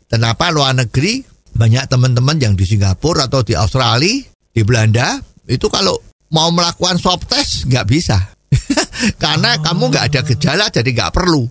Kenapa 0.10 0.50
luar 0.50 0.74
negeri 0.74 1.22
banyak 1.60 1.92
teman-teman 1.92 2.40
yang 2.40 2.56
di 2.56 2.64
Singapura 2.64 3.28
atau 3.28 3.44
di 3.44 3.52
Australia, 3.52 4.24
di 4.56 4.62
Belanda 4.64 5.20
itu 5.44 5.68
kalau 5.68 6.00
mau 6.32 6.48
melakukan 6.56 6.96
swab 6.96 7.28
test 7.28 7.68
nggak 7.68 7.84
bisa. 7.84 8.16
karena 9.24 9.60
kamu 9.62 9.92
nggak 9.92 10.06
ada 10.10 10.22
gejala 10.24 10.66
jadi 10.72 10.88
nggak 10.88 11.12
perlu. 11.12 11.44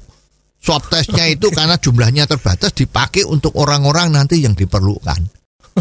Swab 0.59 0.89
testnya 0.89 1.29
itu 1.29 1.53
karena 1.59 1.77
jumlahnya 1.77 2.25
terbatas 2.25 2.73
dipakai 2.73 3.29
untuk 3.29 3.53
orang-orang 3.61 4.17
nanti 4.17 4.41
yang 4.41 4.57
diperlukan. 4.57 5.21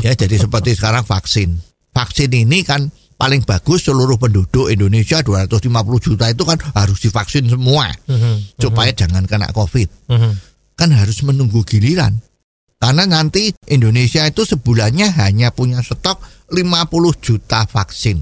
Ya 0.04 0.14
jadi 0.14 0.36
seperti 0.38 0.76
sekarang 0.76 1.08
vaksin. 1.08 1.58
Vaksin 1.96 2.30
ini 2.30 2.62
kan 2.62 2.94
paling 3.18 3.42
bagus 3.42 3.90
seluruh 3.90 4.22
penduduk 4.22 4.70
Indonesia 4.70 5.26
250 5.26 5.66
juta 6.06 6.30
itu 6.30 6.44
kan 6.46 6.62
harus 6.78 7.02
divaksin 7.02 7.50
semua 7.50 7.90
supaya 8.62 8.94
jangan 8.94 9.26
kena 9.26 9.50
COVID. 9.50 9.90
Kan 10.78 10.94
harus 10.94 11.26
menunggu 11.26 11.66
giliran. 11.66 12.22
Karena 12.78 13.10
nanti 13.10 13.50
Indonesia 13.74 14.22
itu 14.30 14.46
sebulannya 14.46 15.10
hanya 15.18 15.50
punya 15.50 15.82
stok 15.82 16.22
50 16.54 17.18
juta 17.18 17.66
vaksin. 17.66 18.22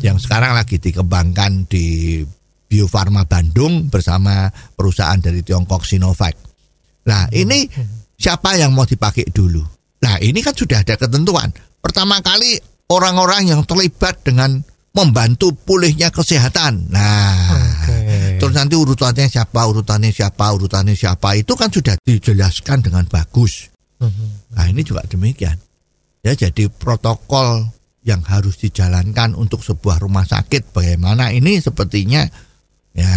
Yang 0.00 0.24
sekarang 0.24 0.56
lagi 0.56 0.80
dikembangkan 0.80 1.68
di 1.68 2.20
Bio 2.68 2.88
Farma 2.88 3.24
Bandung 3.24 3.88
bersama 3.88 4.48
perusahaan 4.76 5.16
dari 5.20 5.44
Tiongkok 5.44 5.84
Sinovac. 5.84 6.36
Nah, 7.08 7.28
ini 7.32 7.68
siapa 8.16 8.56
yang 8.56 8.76
mau 8.76 8.84
dipakai 8.84 9.28
dulu? 9.32 9.60
Nah, 10.04 10.20
ini 10.20 10.40
kan 10.44 10.52
sudah 10.52 10.84
ada 10.84 10.96
ketentuan. 10.96 11.52
Pertama 11.80 12.20
kali 12.20 12.60
orang-orang 12.92 13.52
yang 13.52 13.64
terlibat 13.64 14.20
dengan 14.24 14.60
membantu 14.92 15.52
pulihnya 15.52 16.08
kesehatan. 16.12 16.88
Nah, 16.88 17.36
terus 18.38 18.54
nanti 18.54 18.74
urutannya 18.78 19.26
siapa, 19.26 19.60
urutannya 19.68 20.10
siapa, 20.14 20.46
urutannya 20.54 20.94
siapa 20.94 21.36
itu 21.36 21.52
kan 21.58 21.68
sudah 21.68 21.98
dijelaskan 22.00 22.80
dengan 22.86 23.04
bagus. 23.10 23.68
Nah, 24.54 24.66
ini 24.70 24.86
juga 24.86 25.02
demikian. 25.04 25.58
Ya, 26.22 26.32
jadi 26.34 26.70
protokol 26.70 27.66
yang 28.06 28.22
harus 28.24 28.56
dijalankan 28.62 29.34
untuk 29.36 29.60
sebuah 29.60 30.00
rumah 30.00 30.24
sakit 30.24 30.72
bagaimana 30.72 31.34
ini 31.34 31.60
sepertinya 31.60 32.24
ya 32.96 33.12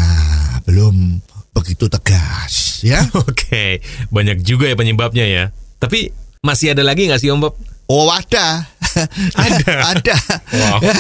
belum 0.68 1.22
begitu 1.56 1.88
tegas 1.88 2.84
ya. 2.84 3.06
Oke, 3.30 3.80
banyak 4.10 4.42
juga 4.44 4.68
ya 4.68 4.76
penyebabnya 4.76 5.26
ya. 5.26 5.44
Tapi 5.80 6.12
masih 6.42 6.74
ada 6.74 6.84
lagi 6.84 7.08
nggak 7.08 7.22
sih 7.22 7.30
Om 7.30 7.42
Bob? 7.42 7.56
Oh 7.92 8.08
ada, 8.08 8.72
Ada. 9.46 9.74
ada. 9.96 10.18
Wow. 10.56 10.80
Ya, 10.84 10.96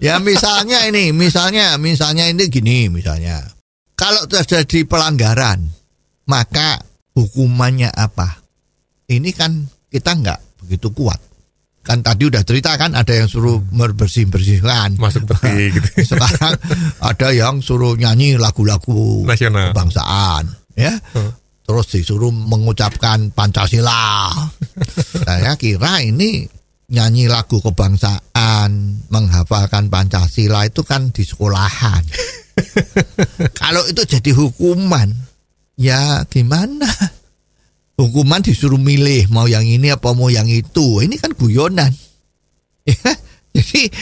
ya 0.00 0.14
misalnya 0.20 0.84
ini, 0.88 1.12
misalnya, 1.12 1.76
misalnya 1.76 2.28
ini 2.28 2.48
gini, 2.48 2.88
misalnya, 2.88 3.44
kalau 4.00 4.24
terjadi 4.24 4.88
pelanggaran, 4.88 5.60
maka 6.24 6.80
hukumannya 7.12 7.92
apa? 7.92 8.40
Ini 9.12 9.28
kan 9.36 9.68
kita 9.92 10.16
nggak 10.16 10.64
begitu 10.64 10.88
kuat. 10.96 11.20
Kan 11.84 12.00
tadi 12.00 12.24
udah 12.24 12.40
cerita 12.40 12.80
kan 12.80 12.96
ada 12.96 13.12
yang 13.12 13.28
suruh 13.28 13.60
berbersih 13.60 14.24
bersihkan. 14.32 14.96
Masuk 14.96 15.28
peti 15.28 15.68
gitu. 15.76 16.16
Sekarang 16.16 16.56
ada 16.96 17.28
yang 17.28 17.60
suruh 17.60 17.92
nyanyi 18.00 18.40
lagu-lagu 18.40 19.28
Nasional. 19.28 19.76
kebangsaan, 19.76 20.48
ya. 20.80 20.96
Hmm. 21.12 21.36
Terus 21.68 21.86
disuruh 21.92 22.32
mengucapkan 22.32 23.36
Pancasila. 23.36 24.32
Saya 25.28 25.60
kira 25.60 26.00
ini 26.00 26.48
nyanyi 26.88 27.28
lagu 27.28 27.60
kebangsaan, 27.60 28.70
menghafalkan 29.12 29.92
Pancasila 29.92 30.64
itu 30.64 30.80
kan 30.88 31.12
di 31.12 31.22
sekolahan. 31.22 32.02
Kalau 33.60 33.82
itu 33.88 34.02
jadi 34.06 34.30
hukuman, 34.34 35.08
ya 35.76 36.24
gimana? 36.28 36.88
Hukuman 38.00 38.40
disuruh 38.40 38.80
milih 38.80 39.28
mau 39.28 39.44
yang 39.44 39.64
ini 39.64 39.92
apa 39.92 40.16
mau 40.16 40.32
yang 40.32 40.48
itu. 40.48 41.04
Ini 41.04 41.16
kan 41.20 41.36
guyonan. 41.36 41.92
Ya, 42.88 43.12
jadi 43.54 43.92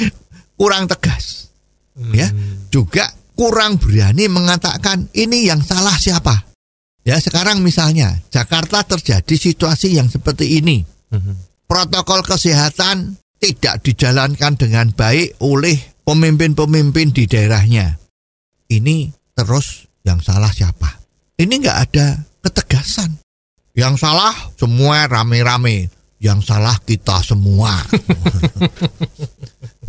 kurang 0.55 0.87
tegas. 0.87 1.51
Ya, 2.14 2.31
juga 2.71 3.11
kurang 3.35 3.77
berani 3.83 4.31
mengatakan 4.31 5.11
ini 5.12 5.51
yang 5.51 5.61
salah 5.66 5.99
siapa. 5.99 6.47
Ya, 7.03 7.18
sekarang 7.18 7.64
misalnya 7.64 8.23
Jakarta 8.31 8.87
terjadi 8.87 9.35
situasi 9.35 9.99
yang 9.99 10.07
seperti 10.07 10.62
ini. 10.62 10.87
Protokol 11.66 12.23
kesehatan 12.23 13.18
tidak 13.38 13.83
dijalankan 13.87 14.59
dengan 14.59 14.90
baik 14.92 15.38
oleh 15.42 15.79
pemimpin-pemimpin 16.03 17.14
di 17.14 17.25
daerahnya. 17.25 17.97
Ini 18.68 19.09
terus 19.33 19.88
yang 20.04 20.20
salah 20.20 20.52
siapa? 20.52 21.00
Ini 21.40 21.57
nggak 21.57 21.78
ada 21.88 22.20
ketegasan. 22.44 23.16
Yang 23.72 24.04
salah 24.04 24.35
semua 24.61 25.09
rame-rame. 25.09 25.88
Yang 26.18 26.50
salah 26.50 26.76
kita 26.83 27.22
semua. 27.24 27.78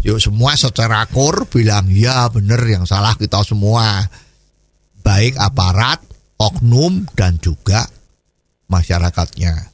Yuk 0.06 0.22
semua 0.22 0.56
secara 0.56 1.04
kur 1.12 1.44
bilang 1.52 1.92
ya 1.92 2.32
benar 2.32 2.64
yang 2.64 2.88
salah 2.88 3.20
kita 3.20 3.44
semua. 3.44 4.08
Baik 5.04 5.36
aparat, 5.36 6.00
oknum 6.40 7.04
dan 7.18 7.36
juga 7.42 7.84
masyarakatnya. 8.72 9.74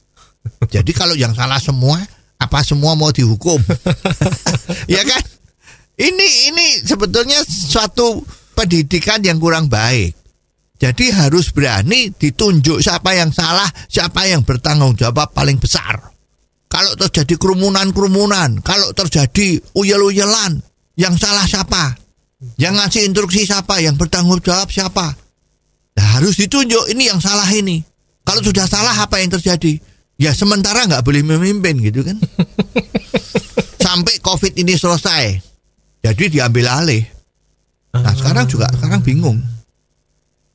Jadi 0.66 0.90
kalau 0.96 1.14
yang 1.14 1.36
salah 1.36 1.62
semua, 1.62 2.00
apa 2.40 2.64
semua 2.66 2.98
mau 2.98 3.14
dihukum? 3.14 3.62
ya 4.96 5.02
kan? 5.06 5.22
Ini 5.96 6.28
ini 6.52 6.66
sebetulnya 6.84 7.40
suatu 7.46 8.20
pendidikan 8.56 9.20
yang 9.20 9.36
kurang 9.36 9.68
baik. 9.68 10.16
Jadi 10.76 11.08
harus 11.08 11.52
berani 11.52 12.12
ditunjuk 12.12 12.80
siapa 12.84 13.16
yang 13.16 13.32
salah, 13.32 13.68
siapa 13.88 14.28
yang 14.28 14.44
bertanggung 14.44 14.96
jawab 14.96 15.32
paling 15.32 15.56
besar. 15.56 16.12
Kalau 16.68 16.92
terjadi 16.98 17.40
kerumunan-kerumunan, 17.40 18.60
kalau 18.60 18.92
terjadi 18.92 19.60
uyel-uyelan, 19.72 20.60
yang 20.96 21.16
salah 21.16 21.48
siapa? 21.48 21.96
Yang 22.60 22.74
ngasih 22.76 23.02
instruksi 23.08 23.40
siapa? 23.48 23.80
Yang 23.80 24.04
bertanggung 24.04 24.40
jawab 24.44 24.68
siapa? 24.68 25.16
Nah, 25.96 26.06
harus 26.20 26.36
ditunjuk 26.36 26.92
ini 26.92 27.08
yang 27.08 27.20
salah 27.24 27.48
ini. 27.48 27.80
Kalau 28.26 28.44
sudah 28.44 28.68
salah 28.68 28.92
apa 28.92 29.16
yang 29.24 29.32
terjadi? 29.32 29.80
Ya 30.20 30.36
sementara 30.36 30.84
nggak 30.84 31.04
boleh 31.04 31.24
memimpin 31.24 31.80
gitu 31.80 32.04
kan. 32.04 32.20
Sampai 33.84 34.20
COVID 34.20 34.56
ini 34.60 34.76
selesai. 34.76 35.40
Jadi 36.04 36.24
diambil 36.36 36.68
alih. 36.68 37.15
Nah 37.94 38.14
sekarang 38.16 38.46
juga 38.50 38.66
sekarang 38.74 39.02
bingung. 39.04 39.38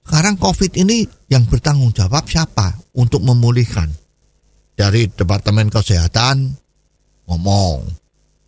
Sekarang 0.02 0.36
COVID 0.36 0.72
ini 0.82 1.06
yang 1.30 1.46
bertanggung 1.48 1.94
jawab 1.94 2.26
siapa 2.28 2.74
untuk 2.98 3.22
memulihkan? 3.24 3.88
Dari 4.76 5.08
Departemen 5.14 5.70
Kesehatan 5.70 6.58
ngomong, 7.30 7.86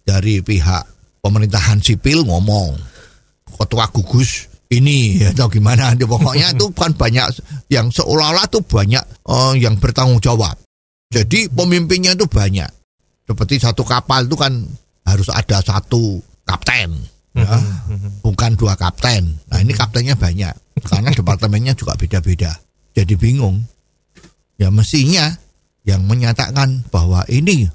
dari 0.02 0.42
pihak 0.42 0.84
pemerintahan 1.22 1.78
sipil 1.78 2.26
ngomong, 2.26 2.74
ketua 3.54 3.86
gugus 3.94 4.50
ini 4.74 5.22
atau 5.22 5.46
gimana 5.46 5.94
pokoknya 6.14 6.58
itu 6.58 6.74
kan 6.74 6.98
banyak 6.98 7.28
yang 7.70 7.94
seolah-olah 7.94 8.50
tuh 8.50 8.66
banyak 8.66 9.04
uh, 9.30 9.54
yang 9.54 9.78
bertanggung 9.78 10.20
jawab. 10.20 10.58
Jadi 11.14 11.46
pemimpinnya 11.54 12.18
itu 12.18 12.26
banyak. 12.26 12.70
Seperti 13.24 13.62
satu 13.62 13.86
kapal 13.86 14.26
itu 14.26 14.36
kan 14.36 14.66
harus 15.06 15.30
ada 15.30 15.62
satu 15.62 16.18
kapten 16.44 17.13
ya 17.34 17.58
bukan 18.22 18.54
dua 18.58 18.78
kapten. 18.78 19.38
Nah 19.50 19.60
ini 19.62 19.74
kaptennya 19.74 20.14
banyak 20.18 20.54
karena 20.86 21.10
departemennya 21.14 21.74
juga 21.74 21.98
beda-beda. 21.98 22.54
Jadi 22.94 23.14
bingung. 23.18 23.66
Ya 24.62 24.70
mestinya 24.70 25.34
yang 25.84 26.06
menyatakan 26.06 26.86
bahwa 26.94 27.26
ini 27.28 27.68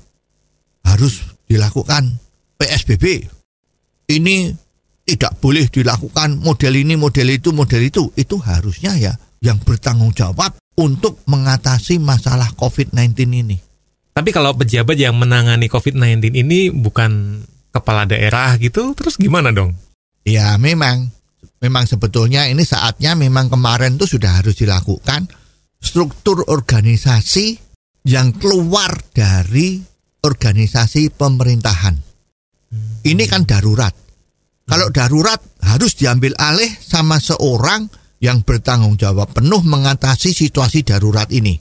harus 0.86 1.20
dilakukan 1.50 2.16
PSBB 2.56 3.28
ini 4.08 4.56
tidak 5.08 5.40
boleh 5.40 5.68
dilakukan 5.68 6.36
model 6.40 6.74
ini, 6.76 6.94
model 6.96 7.28
itu, 7.32 7.52
model 7.52 7.82
itu. 7.84 8.12
Itu 8.16 8.36
harusnya 8.40 8.96
ya 8.96 9.12
yang 9.40 9.60
bertanggung 9.60 10.12
jawab 10.12 10.56
untuk 10.76 11.20
mengatasi 11.24 11.96
masalah 12.00 12.52
COVID-19 12.56 13.16
ini. 13.24 13.56
Tapi 14.12 14.30
kalau 14.34 14.52
pejabat 14.52 14.98
yang 14.98 15.14
menangani 15.14 15.70
COVID-19 15.70 16.34
ini 16.34 16.74
bukan 16.74 17.40
kepala 17.78 18.04
daerah 18.04 18.54
gitu, 18.58 18.92
terus 18.92 19.16
gimana 19.16 19.54
dong? 19.54 19.74
Ya 20.26 20.54
memang, 20.60 21.08
memang 21.62 21.84
sebetulnya 21.86 22.46
ini 22.50 22.66
saatnya 22.66 23.16
memang 23.16 23.48
kemarin 23.48 23.96
tuh 23.96 24.06
sudah 24.06 24.42
harus 24.42 24.58
dilakukan 24.58 25.30
struktur 25.78 26.44
organisasi 26.46 27.56
yang 28.04 28.34
keluar 28.36 28.92
dari 29.14 29.78
organisasi 30.22 31.14
pemerintahan. 31.14 31.96
Ini 33.06 33.24
kan 33.30 33.48
darurat 33.48 33.94
kalau 34.68 34.92
darurat 34.92 35.40
harus 35.64 35.96
diambil 35.96 36.36
alih 36.36 36.68
sama 36.76 37.16
seorang 37.16 37.88
yang 38.20 38.44
bertanggung 38.44 39.00
jawab 39.00 39.32
penuh 39.32 39.64
mengatasi 39.64 40.36
situasi 40.36 40.84
darurat 40.84 41.24
ini. 41.32 41.56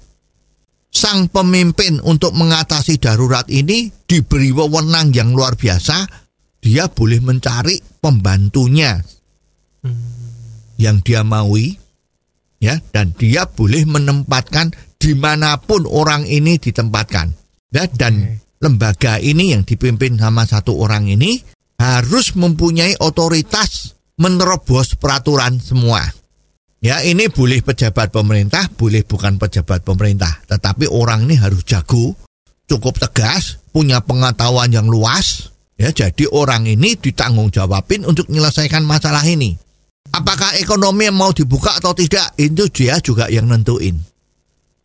Sang 0.97 1.29
pemimpin 1.29 2.01
untuk 2.01 2.33
mengatasi 2.33 2.97
darurat 2.97 3.45
ini 3.53 3.93
diberi 4.09 4.49
wewenang 4.49 5.13
yang 5.13 5.29
luar 5.29 5.53
biasa. 5.53 6.09
Dia 6.57 6.89
boleh 6.89 7.21
mencari 7.21 7.77
pembantunya 8.01 8.97
yang 10.81 10.97
dia 11.05 11.21
maui, 11.21 11.77
ya, 12.57 12.81
dan 12.89 13.13
dia 13.13 13.45
boleh 13.45 13.85
menempatkan 13.85 14.73
di 14.97 15.13
mana 15.13 15.61
pun 15.61 15.85
orang 15.85 16.25
ini 16.25 16.57
ditempatkan. 16.57 17.29
Ya, 17.69 17.85
dan 17.93 18.41
lembaga 18.57 19.21
ini 19.21 19.53
yang 19.53 19.69
dipimpin 19.69 20.17
sama 20.17 20.49
satu 20.49 20.81
orang 20.81 21.05
ini 21.13 21.37
harus 21.77 22.33
mempunyai 22.33 22.97
otoritas 22.97 23.93
menerobos 24.17 24.97
peraturan 24.97 25.61
semua. 25.61 26.09
Ya 26.77 27.01
ini 27.01 27.25
boleh 27.25 27.65
pejabat 27.65 28.13
pemerintah, 28.13 28.69
boleh 28.69 29.01
bukan 29.01 29.41
pejabat 29.41 29.81
pemerintah. 29.81 30.45
Tetapi 30.45 30.85
orang 30.85 31.25
ini 31.25 31.33
harus 31.33 31.65
jago, 31.65 32.13
cukup 32.69 33.01
tegas, 33.01 33.57
punya 33.73 33.97
pengetahuan 34.05 34.69
yang 34.69 34.85
luas. 34.85 35.49
Ya 35.77 35.89
jadi 35.89 36.29
orang 36.29 36.69
ini 36.69 36.97
ditanggung 36.97 37.49
jawabin 37.49 38.05
untuk 38.05 38.29
menyelesaikan 38.29 38.85
masalah 38.85 39.25
ini. 39.25 39.57
Apakah 40.13 40.57
ekonomi 40.57 41.09
mau 41.13 41.33
dibuka 41.33 41.77
atau 41.77 41.93
tidak, 41.93 42.33
itu 42.39 42.69
dia 42.71 42.97
juga 43.01 43.29
yang 43.29 43.49
nentuin. 43.49 43.97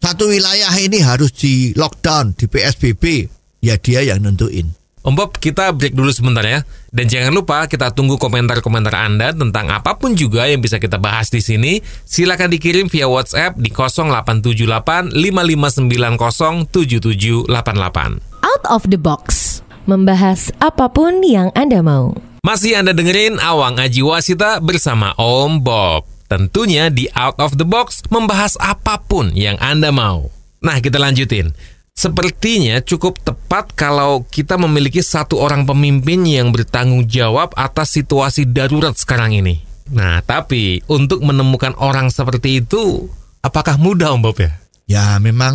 Satu 0.02 0.28
wilayah 0.28 0.74
ini 0.82 0.98
harus 0.98 1.30
di 1.30 1.70
lockdown, 1.78 2.34
di 2.34 2.50
PSBB, 2.50 3.30
ya 3.62 3.78
dia 3.78 4.02
yang 4.02 4.26
nentuin. 4.26 4.66
Om 5.02 5.18
Bob, 5.18 5.34
kita 5.34 5.74
break 5.74 5.98
dulu 5.98 6.14
sebentar 6.14 6.46
ya. 6.46 6.62
Dan 6.94 7.10
jangan 7.10 7.34
lupa 7.34 7.66
kita 7.66 7.90
tunggu 7.90 8.14
komentar-komentar 8.22 8.94
Anda 8.94 9.34
tentang 9.34 9.66
apa 9.74 9.98
pun 9.98 10.14
juga 10.14 10.46
yang 10.46 10.62
bisa 10.62 10.78
kita 10.78 10.94
bahas 10.94 11.26
di 11.26 11.42
sini. 11.42 11.82
Silakan 12.06 12.54
dikirim 12.54 12.86
via 12.86 13.10
WhatsApp 13.10 13.58
di 13.58 13.74
0878 13.74 15.10
5590 15.10 16.70
7788. 16.70 18.22
Out 18.46 18.64
of 18.70 18.86
the 18.86 19.00
box. 19.00 19.58
Membahas 19.90 20.54
apa 20.62 20.86
pun 20.86 21.18
yang 21.26 21.50
Anda 21.58 21.82
mau. 21.82 22.14
Masih 22.46 22.78
Anda 22.78 22.94
dengerin 22.94 23.42
Awang 23.42 23.82
Aji 23.82 24.06
Wasita 24.06 24.62
bersama 24.62 25.18
Om 25.18 25.66
Bob. 25.66 26.06
Tentunya 26.30 26.94
di 26.94 27.10
Out 27.10 27.42
of 27.42 27.58
the 27.58 27.66
Box 27.66 28.06
membahas 28.06 28.54
apa 28.62 29.02
pun 29.02 29.34
yang 29.34 29.58
Anda 29.58 29.90
mau. 29.90 30.30
Nah, 30.62 30.78
kita 30.78 31.02
lanjutin. 31.02 31.50
Sepertinya 31.92 32.80
cukup 32.80 33.20
tepat 33.20 33.76
kalau 33.76 34.24
kita 34.26 34.56
memiliki 34.56 35.04
satu 35.04 35.38
orang 35.38 35.68
pemimpin 35.68 36.24
yang 36.24 36.50
bertanggung 36.50 37.04
jawab 37.06 37.52
atas 37.54 37.94
situasi 37.94 38.48
darurat 38.48 38.96
sekarang 38.96 39.36
ini. 39.36 39.62
Nah, 39.92 40.24
tapi 40.24 40.80
untuk 40.88 41.20
menemukan 41.20 41.76
orang 41.76 42.08
seperti 42.08 42.64
itu, 42.64 43.06
apakah 43.44 43.76
mudah 43.76 44.16
Om 44.16 44.24
Bob 44.24 44.40
ya? 44.40 44.52
Ya, 44.88 45.06
memang 45.20 45.54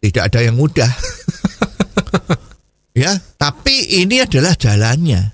tidak 0.00 0.32
ada 0.32 0.40
yang 0.40 0.56
mudah. 0.56 0.88
ya, 3.04 3.12
tapi 3.36 4.02
ini 4.02 4.24
adalah 4.24 4.56
jalannya. 4.56 5.30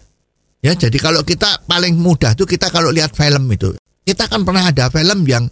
Ya, 0.59 0.73
jadi 0.75 0.99
kalau 0.99 1.23
kita 1.23 1.63
paling 1.71 1.95
mudah 1.95 2.35
tuh 2.35 2.45
kita 2.45 2.75
kalau 2.75 2.91
lihat 2.91 3.15
film 3.15 3.47
itu, 3.55 3.79
kita 4.03 4.27
kan 4.27 4.43
pernah 4.43 4.67
ada 4.67 4.91
film 4.91 5.23
yang 5.25 5.47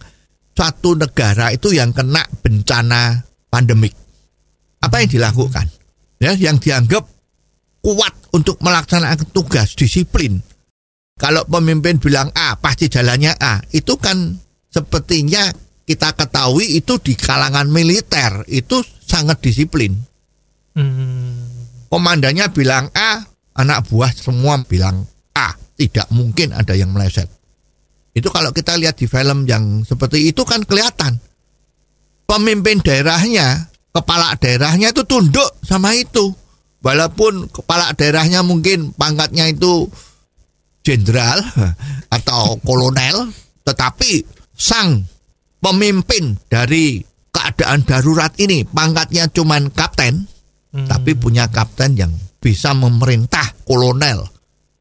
satu 0.53 0.99
negara 0.99 1.55
itu 1.55 1.71
yang 1.71 1.95
kena 1.95 2.27
bencana 2.43 3.23
pandemik 3.47 4.06
apa 4.81 4.95
yang 5.03 5.09
dilakukan? 5.09 5.67
Ya 6.17 6.33
yang 6.33 6.57
dianggap 6.57 7.05
kuat 7.81 8.13
untuk 8.33 8.57
melaksanakan 8.61 9.31
tugas 9.31 9.77
disiplin. 9.77 10.41
Kalau 11.17 11.41
pemimpin 11.49 11.97
bilang 11.97 12.29
A 12.37 12.57
pasti 12.61 12.89
jalannya 12.89 13.33
A. 13.37 13.61
Itu 13.73 13.97
kan 13.97 14.37
sepertinya 14.69 15.49
kita 15.87 16.13
ketahui 16.13 16.77
itu 16.77 17.01
di 17.01 17.17
kalangan 17.17 17.69
militer. 17.69 18.45
Itu 18.45 18.85
sangat 19.01 19.41
disiplin. 19.41 19.93
Hmm. 20.77 21.41
komandannya 21.89 22.53
bilang 22.53 22.93
A 22.93 23.25
anak 23.57 23.89
buah 23.89 24.13
semua 24.13 24.61
bilang 24.61 25.09
A. 25.33 25.57
Tidak 25.77 26.13
mungkin 26.13 26.53
ada 26.53 26.77
yang 26.77 26.93
meleset. 26.93 27.29
Itu 28.13 28.33
kalau 28.33 28.49
kita 28.49 28.77
lihat 28.77 28.97
di 28.97 29.05
film 29.05 29.45
yang 29.45 29.85
seperti 29.85 30.29
itu 30.29 30.41
kan 30.41 30.65
kelihatan. 30.65 31.21
Pemimpin 32.25 32.81
daerahnya 32.81 33.69
kepala 33.97 34.37
daerahnya 34.37 34.93
itu 34.93 35.01
tunduk 35.09 35.57
sama 35.65 35.97
itu. 35.97 36.29
Walaupun 36.85 37.49
kepala 37.49 37.89
daerahnya 37.97 38.45
mungkin 38.45 38.93
pangkatnya 38.93 39.49
itu 39.49 39.89
jenderal 40.85 41.41
atau 42.15 42.61
kolonel, 42.61 43.33
tetapi 43.65 44.21
sang 44.53 45.01
pemimpin 45.57 46.37
dari 46.45 47.01
keadaan 47.33 47.81
darurat 47.83 48.31
ini 48.37 48.61
pangkatnya 48.63 49.25
cuman 49.33 49.73
kapten, 49.73 50.29
hmm. 50.77 50.87
tapi 50.87 51.17
punya 51.17 51.49
kapten 51.49 51.97
yang 51.97 52.13
bisa 52.37 52.77
memerintah 52.77 53.57
kolonel 53.65 54.29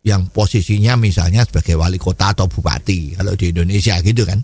yang 0.06 0.30
posisinya 0.30 0.94
misalnya 0.94 1.42
sebagai 1.42 1.74
wali 1.74 1.98
kota 1.98 2.30
atau 2.30 2.46
bupati 2.46 3.18
kalau 3.18 3.34
di 3.34 3.50
Indonesia 3.50 3.98
gitu 4.04 4.22
kan. 4.22 4.38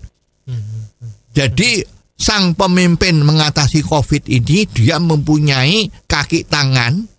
Hmm. 0.48 0.90
Jadi 1.30 2.01
sang 2.16 2.54
pemimpin 2.54 3.20
mengatasi 3.22 3.82
COVID 3.82 4.28
ini 4.30 4.68
dia 4.70 5.02
mempunyai 5.02 5.90
kaki 6.06 6.46
tangan 6.46 7.12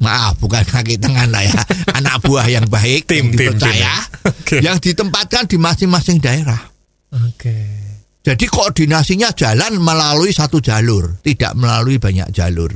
maaf 0.00 0.40
bukan 0.40 0.64
kaki 0.64 0.96
tangan 0.96 1.28
lah 1.28 1.44
ya 1.44 1.60
anak 1.98 2.24
buah 2.24 2.48
yang 2.48 2.66
baik, 2.66 3.04
Tim, 3.04 3.30
yang 3.30 3.36
tim, 3.36 3.36
tim, 3.36 3.52
dipercaya, 3.52 3.76
ya. 3.76 3.96
Oke. 4.26 4.56
yang 4.64 4.76
ditempatkan 4.80 5.44
di 5.46 5.56
masing-masing 5.60 6.18
daerah. 6.18 6.60
Oke. 7.12 7.56
Jadi 8.20 8.44
koordinasinya 8.52 9.32
jalan 9.32 9.80
melalui 9.80 10.32
satu 10.32 10.60
jalur, 10.60 11.20
tidak 11.24 11.56
melalui 11.56 11.96
banyak 11.96 12.28
jalur. 12.32 12.68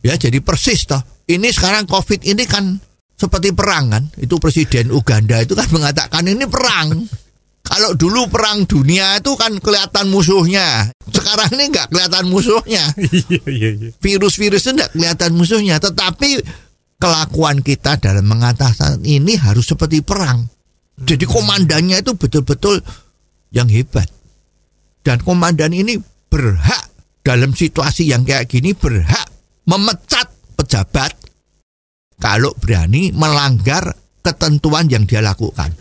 Ya, 0.00 0.16
jadi 0.16 0.40
persis 0.40 0.88
toh. 0.88 1.00
Ini 1.28 1.52
sekarang 1.52 1.84
Covid 1.84 2.24
ini 2.24 2.48
kan 2.48 2.80
seperti 3.12 3.52
perang 3.52 3.92
kan. 3.92 4.04
Itu 4.16 4.40
Presiden 4.40 4.88
Uganda 4.88 5.36
itu 5.44 5.52
kan 5.52 5.68
mengatakan 5.68 6.24
ini 6.24 6.48
perang. 6.48 6.88
Kalau 7.70 7.94
dulu 7.94 8.26
perang 8.26 8.66
dunia 8.66 9.22
itu 9.22 9.38
kan 9.38 9.54
kelihatan 9.62 10.10
musuhnya. 10.10 10.90
Sekarang 11.06 11.54
ini 11.54 11.70
nggak 11.70 11.94
kelihatan 11.94 12.26
musuhnya. 12.26 12.82
Iya 13.30 13.42
iya 13.46 13.70
iya. 13.78 13.88
Virus-virus 13.94 14.66
itu 14.66 14.74
nggak 14.74 14.90
kelihatan 14.98 15.38
musuhnya. 15.38 15.78
Tetapi 15.78 16.42
kelakuan 16.98 17.62
kita 17.62 18.02
dalam 18.02 18.26
mengatasi 18.26 19.06
ini 19.06 19.38
harus 19.38 19.70
seperti 19.70 20.02
perang. 20.02 20.50
Jadi 20.98 21.24
komandannya 21.24 22.02
itu 22.02 22.18
betul-betul 22.18 22.82
yang 23.54 23.70
hebat. 23.70 24.10
Dan 25.06 25.22
komandan 25.22 25.70
ini 25.70 25.96
berhak 26.28 26.90
dalam 27.22 27.54
situasi 27.54 28.10
yang 28.10 28.26
kayak 28.26 28.50
gini 28.50 28.74
berhak 28.74 29.30
memecat 29.64 30.26
pejabat 30.58 31.14
kalau 32.18 32.52
berani 32.58 33.14
melanggar 33.14 33.96
ketentuan 34.20 34.90
yang 34.90 35.06
dia 35.06 35.24
lakukan. 35.24 35.72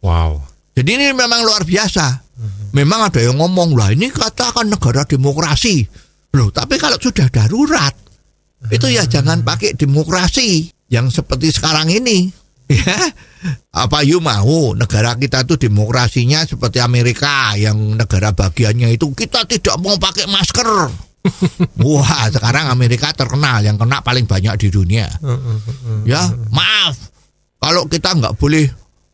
Wow. 0.00 0.55
Jadi 0.76 0.90
ini 0.92 1.16
memang 1.16 1.40
luar 1.40 1.64
biasa. 1.64 2.28
Memang 2.76 3.08
ada 3.08 3.24
yang 3.24 3.40
ngomong 3.40 3.72
lah 3.72 3.96
ini 3.96 4.12
katakan 4.12 4.68
negara 4.68 5.08
demokrasi. 5.08 5.88
Loh, 6.36 6.52
tapi 6.52 6.76
kalau 6.76 7.00
sudah 7.00 7.32
darurat 7.32 7.96
itu 8.68 8.86
ya 8.92 9.08
jangan 9.08 9.40
pakai 9.40 9.72
demokrasi 9.72 10.68
yang 10.92 11.08
seperti 11.08 11.50
sekarang 11.52 11.88
ini. 11.88 12.28
Ya, 12.66 12.98
apa 13.70 14.02
you 14.02 14.18
mau 14.18 14.74
negara 14.74 15.14
kita 15.14 15.46
tuh 15.46 15.54
demokrasinya 15.54 16.42
seperti 16.42 16.82
Amerika 16.82 17.54
yang 17.54 17.94
negara 17.94 18.34
bagiannya 18.34 18.90
itu 18.90 19.14
kita 19.14 19.46
tidak 19.46 19.78
mau 19.78 19.94
pakai 20.02 20.26
masker. 20.26 20.90
Wah, 21.86 22.26
sekarang 22.26 22.66
Amerika 22.66 23.14
terkenal 23.14 23.62
yang 23.62 23.78
kena 23.78 24.02
paling 24.02 24.26
banyak 24.26 24.66
di 24.66 24.74
dunia. 24.74 25.06
Ya, 26.02 26.26
maaf. 26.50 26.98
Kalau 27.62 27.86
kita 27.86 28.18
nggak 28.18 28.34
boleh 28.34 28.66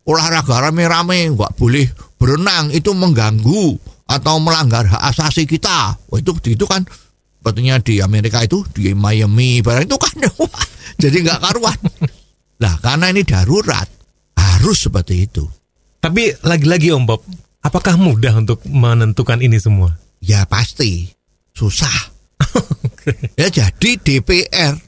olahraga 0.03 0.69
rame-rame, 0.69 1.31
nggak 1.33 1.55
boleh 1.55 1.87
berenang, 2.19 2.71
itu 2.71 2.91
mengganggu 2.91 3.79
atau 4.07 4.35
melanggar 4.39 4.87
hak 4.87 5.03
asasi 5.15 5.47
kita. 5.47 5.95
Wah, 6.09 6.17
itu 6.19 6.35
itu 6.51 6.65
kan 6.67 6.83
sepertinya 7.39 7.79
di 7.79 7.99
Amerika 7.99 8.43
itu 8.43 8.63
di 8.71 8.95
Miami, 8.95 9.59
barang 9.59 9.87
itu 9.87 9.97
kan 9.99 10.15
wah, 10.39 10.65
jadi 10.99 11.17
nggak 11.23 11.39
karuan. 11.43 11.79
Nah, 12.63 12.79
karena 12.79 13.11
ini 13.11 13.27
darurat, 13.27 13.87
harus 14.39 14.87
seperti 14.87 15.27
itu. 15.27 15.43
Tapi 15.99 16.31
lagi-lagi 16.43 16.91
Om 16.95 17.03
Bob, 17.07 17.23
apakah 17.63 17.99
mudah 17.99 18.39
untuk 18.39 18.63
menentukan 18.67 19.39
ini 19.39 19.59
semua? 19.59 19.95
Ya 20.23 20.47
pasti 20.47 21.11
susah. 21.51 21.91
Ya 23.35 23.51
jadi 23.51 23.99
DPR 23.99 24.79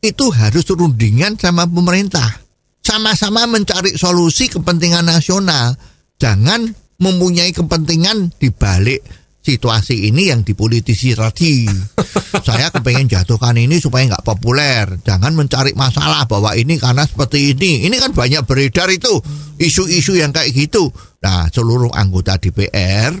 itu 0.00 0.26
harus 0.32 0.64
rundingan 0.72 1.36
sama 1.36 1.68
pemerintah. 1.68 2.47
Sama-sama 2.88 3.44
mencari 3.44 4.00
solusi 4.00 4.48
kepentingan 4.48 5.04
nasional. 5.04 5.76
Jangan 6.16 6.72
mempunyai 6.96 7.52
kepentingan 7.52 8.40
di 8.40 8.48
balik 8.48 9.04
situasi 9.44 10.08
ini 10.08 10.32
yang 10.32 10.40
dipolitisi 10.40 11.12
tadi. 11.12 11.68
Saya 12.48 12.72
kepengen 12.72 13.12
jatuhkan 13.12 13.60
ini 13.60 13.76
supaya 13.76 14.16
nggak 14.16 14.24
populer. 14.24 14.88
Jangan 15.04 15.36
mencari 15.36 15.76
masalah 15.76 16.24
bahwa 16.24 16.56
ini 16.56 16.80
karena 16.80 17.04
seperti 17.04 17.52
ini. 17.52 17.84
Ini 17.84 17.96
kan 18.00 18.16
banyak 18.16 18.48
beredar 18.48 18.88
itu 18.88 19.20
isu-isu 19.60 20.16
yang 20.16 20.32
kayak 20.32 20.56
gitu. 20.56 20.88
Nah, 21.20 21.52
seluruh 21.52 21.92
anggota 21.92 22.40
DPR 22.40 23.12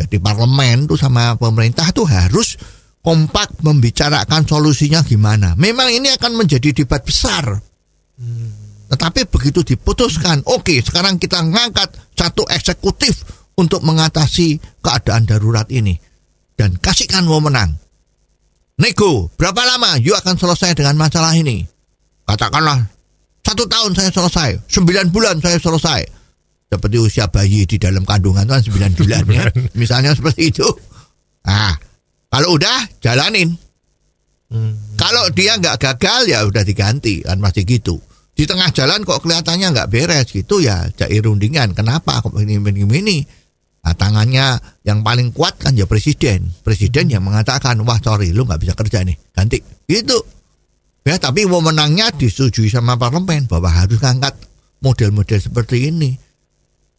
jadi 0.00 0.16
parlemen 0.16 0.88
tuh 0.88 0.96
sama 0.96 1.36
pemerintah 1.36 1.92
tuh 1.92 2.08
harus 2.08 2.56
kompak 3.04 3.60
membicarakan 3.60 4.48
solusinya 4.48 5.04
gimana. 5.04 5.52
Memang 5.60 5.92
ini 5.92 6.08
akan 6.08 6.40
menjadi 6.40 6.72
debat 6.72 7.04
besar. 7.04 7.60
Tetapi 8.90 9.30
begitu 9.30 9.62
diputuskan, 9.62 10.42
oke 10.50 10.74
sekarang 10.82 11.22
kita 11.22 11.38
ngangkat 11.46 11.94
satu 12.18 12.42
eksekutif 12.50 13.22
untuk 13.54 13.86
mengatasi 13.86 14.58
keadaan 14.82 15.30
darurat 15.30 15.70
ini. 15.70 15.94
Dan 16.58 16.74
kasihkan 16.76 17.24
wewenang. 17.24 17.78
Nego, 18.80 19.30
berapa 19.38 19.62
lama 19.62 19.94
you 20.02 20.12
akan 20.16 20.34
selesai 20.34 20.74
dengan 20.74 20.98
masalah 20.98 21.32
ini? 21.38 21.62
Katakanlah, 22.26 22.82
satu 23.46 23.64
tahun 23.70 23.94
saya 23.94 24.10
selesai, 24.10 24.66
sembilan 24.66 25.08
bulan 25.14 25.38
saya 25.38 25.56
selesai. 25.56 26.00
Seperti 26.70 26.96
usia 27.02 27.26
bayi 27.26 27.66
di 27.66 27.78
dalam 27.78 28.06
kandungan 28.06 28.46
kan 28.46 28.62
sembilan 28.62 28.92
bulan 28.94 29.22
ya. 29.26 29.44
Misalnya 29.74 30.14
seperti 30.14 30.54
itu. 30.54 30.66
Nah, 31.46 31.74
kalau 32.30 32.54
udah, 32.54 32.86
jalanin. 33.02 33.54
Kalau 34.98 35.30
dia 35.30 35.58
nggak 35.58 35.78
gagal 35.78 36.26
ya 36.26 36.42
udah 36.42 36.62
diganti 36.66 37.22
kan 37.22 37.38
masih 37.38 37.62
gitu. 37.62 37.98
Di 38.40 38.48
tengah 38.48 38.72
jalan 38.72 39.04
kok 39.04 39.20
kelihatannya 39.20 39.68
nggak 39.68 39.90
beres 39.92 40.32
gitu 40.32 40.64
ya 40.64 40.88
cair 40.96 41.20
rundingan. 41.20 41.76
Kenapa 41.76 42.24
kok 42.24 42.32
ini 42.40 42.56
ini 42.56 42.88
ini? 42.88 43.18
Nah, 43.84 43.92
tangannya 43.92 44.56
yang 44.80 45.04
paling 45.04 45.28
kuat 45.36 45.60
kan 45.60 45.76
ya 45.76 45.84
presiden. 45.84 46.48
Presiden 46.64 47.12
yang 47.12 47.20
mengatakan 47.20 47.76
wah 47.84 48.00
sorry 48.00 48.32
lu 48.32 48.48
nggak 48.48 48.64
bisa 48.64 48.72
kerja 48.72 49.04
nih 49.04 49.12
ganti 49.36 49.60
gitu. 49.84 50.16
Ya 51.04 51.20
tapi 51.20 51.44
wewenangnya 51.44 52.16
disetujui 52.16 52.72
sama 52.72 52.96
parlemen 52.96 53.44
bahwa 53.44 53.68
harus 53.68 54.00
ngangkat 54.00 54.32
model-model 54.80 55.36
seperti 55.36 55.92
ini. 55.92 56.16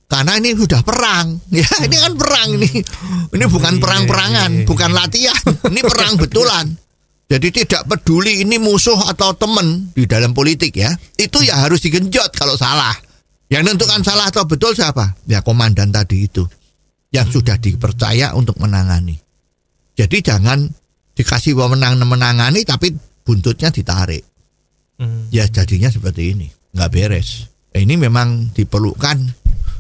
Karena 0.06 0.38
ini 0.38 0.54
sudah 0.54 0.86
perang, 0.86 1.42
ya 1.58 1.66
ini 1.82 1.98
kan 2.06 2.14
perang 2.22 2.50
ini, 2.54 2.70
ini 3.34 3.46
bukan 3.50 3.82
perang-perangan, 3.82 4.70
bukan 4.70 4.92
latihan, 4.94 5.42
ini 5.74 5.82
perang 5.82 6.22
betulan. 6.22 6.70
Jadi 7.32 7.48
tidak 7.64 7.88
peduli 7.88 8.44
ini 8.44 8.60
musuh 8.60 9.08
atau 9.08 9.32
teman 9.32 9.96
di 9.96 10.04
dalam 10.04 10.36
politik 10.36 10.76
ya. 10.76 10.92
Itu 11.16 11.40
ya 11.40 11.64
harus 11.64 11.80
digenjot 11.80 12.36
kalau 12.36 12.60
salah. 12.60 12.92
Yang 13.48 13.72
menentukan 13.72 14.04
salah 14.04 14.28
atau 14.28 14.44
betul 14.44 14.76
siapa? 14.76 15.16
Ya 15.32 15.40
komandan 15.40 15.96
tadi 15.96 16.28
itu. 16.28 16.44
Yang 17.08 17.40
sudah 17.40 17.56
dipercaya 17.56 18.36
untuk 18.36 18.60
menangani. 18.60 19.16
Jadi 19.96 20.20
jangan 20.20 20.68
dikasih 21.16 21.56
wewenang 21.56 22.04
menangani 22.04 22.68
tapi 22.68 22.92
buntutnya 23.24 23.72
ditarik. 23.72 24.28
Ya 25.32 25.48
jadinya 25.48 25.88
seperti 25.88 26.36
ini. 26.36 26.52
Nggak 26.76 26.92
beres. 26.92 27.48
Ini 27.72 27.96
memang 27.96 28.52
diperlukan 28.52 29.18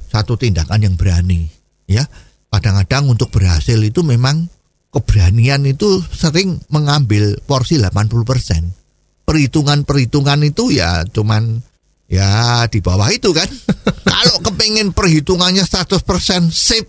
satu 0.07 0.39
tindakan 0.39 0.87
yang 0.87 0.95
berani. 0.95 1.51
Ya, 1.83 2.07
kadang-kadang 2.47 3.11
untuk 3.11 3.27
berhasil 3.35 3.75
itu 3.75 3.99
memang 4.07 4.47
keberanian 4.91 5.63
itu 5.65 6.03
sering 6.11 6.59
mengambil 6.67 7.39
porsi 7.47 7.79
80%. 7.79 9.25
Perhitungan-perhitungan 9.25 10.39
itu 10.43 10.75
ya 10.75 11.07
cuman 11.07 11.63
ya 12.11 12.63
di 12.67 12.83
bawah 12.83 13.07
itu 13.07 13.31
kan. 13.31 13.47
Kalau 14.11 14.37
kepengen 14.43 14.91
perhitungannya 14.91 15.63
100% 15.63 16.03
sip, 16.51 16.85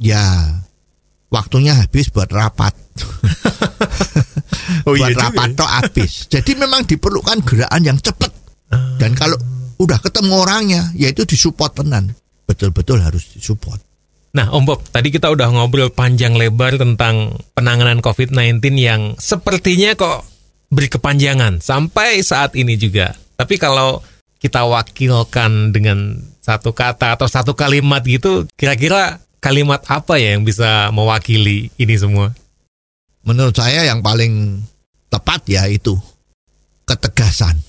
ya 0.00 0.24
waktunya 1.28 1.76
habis 1.76 2.08
buat 2.10 2.32
rapat. 2.32 2.74
Oh, 4.82 4.94
buat 4.98 5.14
iya 5.14 5.30
rapat 5.30 5.54
ya. 5.54 5.58
toh 5.58 5.70
habis. 5.70 6.26
Jadi 6.26 6.58
memang 6.58 6.82
diperlukan 6.86 7.42
gerakan 7.46 7.82
yang 7.82 7.98
cepat. 8.02 8.30
Dan 8.98 9.14
kalau 9.14 9.38
udah 9.78 9.98
ketemu 9.98 10.32
orangnya, 10.42 10.82
yaitu 10.94 11.22
disupport 11.26 11.70
tenan. 11.70 12.14
Betul-betul 12.46 12.98
harus 13.02 13.30
disupport. 13.30 13.78
Nah, 14.32 14.48
Om 14.48 14.64
Bob, 14.64 14.80
tadi 14.88 15.12
kita 15.12 15.28
udah 15.28 15.52
ngobrol 15.52 15.92
panjang 15.92 16.32
lebar 16.32 16.80
tentang 16.80 17.36
penanganan 17.52 18.00
COVID-19 18.00 18.64
yang 18.80 19.12
sepertinya 19.20 19.92
kok 19.92 20.24
berkepanjangan 20.72 21.60
sampai 21.60 22.24
saat 22.24 22.56
ini 22.56 22.80
juga. 22.80 23.12
Tapi 23.36 23.60
kalau 23.60 24.00
kita 24.40 24.64
wakilkan 24.64 25.76
dengan 25.76 26.16
satu 26.40 26.72
kata 26.72 27.20
atau 27.20 27.28
satu 27.28 27.52
kalimat 27.52 28.00
gitu, 28.08 28.48
kira-kira 28.56 29.20
kalimat 29.36 29.84
apa 29.92 30.16
ya 30.16 30.32
yang 30.32 30.48
bisa 30.48 30.88
mewakili 30.96 31.68
ini 31.76 31.94
semua? 32.00 32.32
Menurut 33.28 33.52
saya 33.52 33.84
yang 33.84 34.00
paling 34.00 34.64
tepat 35.12 35.44
ya 35.44 35.68
itu 35.68 35.92
ketegasan. 36.88 37.60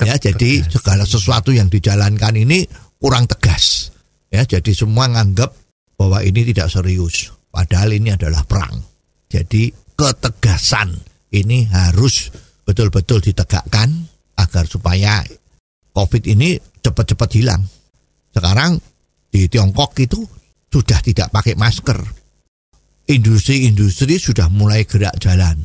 Ya, 0.00 0.16
jadi 0.16 0.64
Ketegasan. 0.64 0.72
segala 0.72 1.04
sesuatu 1.04 1.50
yang 1.52 1.68
dijalankan 1.68 2.32
ini 2.32 2.64
kurang 2.96 3.28
tegas. 3.28 3.92
Ya, 4.32 4.42
jadi 4.44 4.72
semua 4.72 5.08
nganggap 5.12 5.65
bahwa 5.96 6.20
ini 6.22 6.44
tidak 6.52 6.68
serius. 6.68 7.32
Padahal 7.48 7.96
ini 7.96 8.12
adalah 8.12 8.44
perang. 8.44 8.76
Jadi 9.26 9.72
ketegasan 9.96 10.92
ini 11.32 11.66
harus 11.72 12.30
betul-betul 12.62 13.24
ditegakkan 13.24 13.88
agar 14.36 14.68
supaya 14.68 15.24
COVID 15.96 16.22
ini 16.28 16.60
cepat-cepat 16.84 17.30
hilang. 17.32 17.64
Sekarang 18.30 18.76
di 19.32 19.48
Tiongkok 19.48 19.96
itu 19.96 20.20
sudah 20.68 21.00
tidak 21.00 21.32
pakai 21.32 21.56
masker. 21.56 21.96
Industri-industri 23.08 24.20
sudah 24.20 24.52
mulai 24.52 24.84
gerak 24.84 25.16
jalan. 25.16 25.56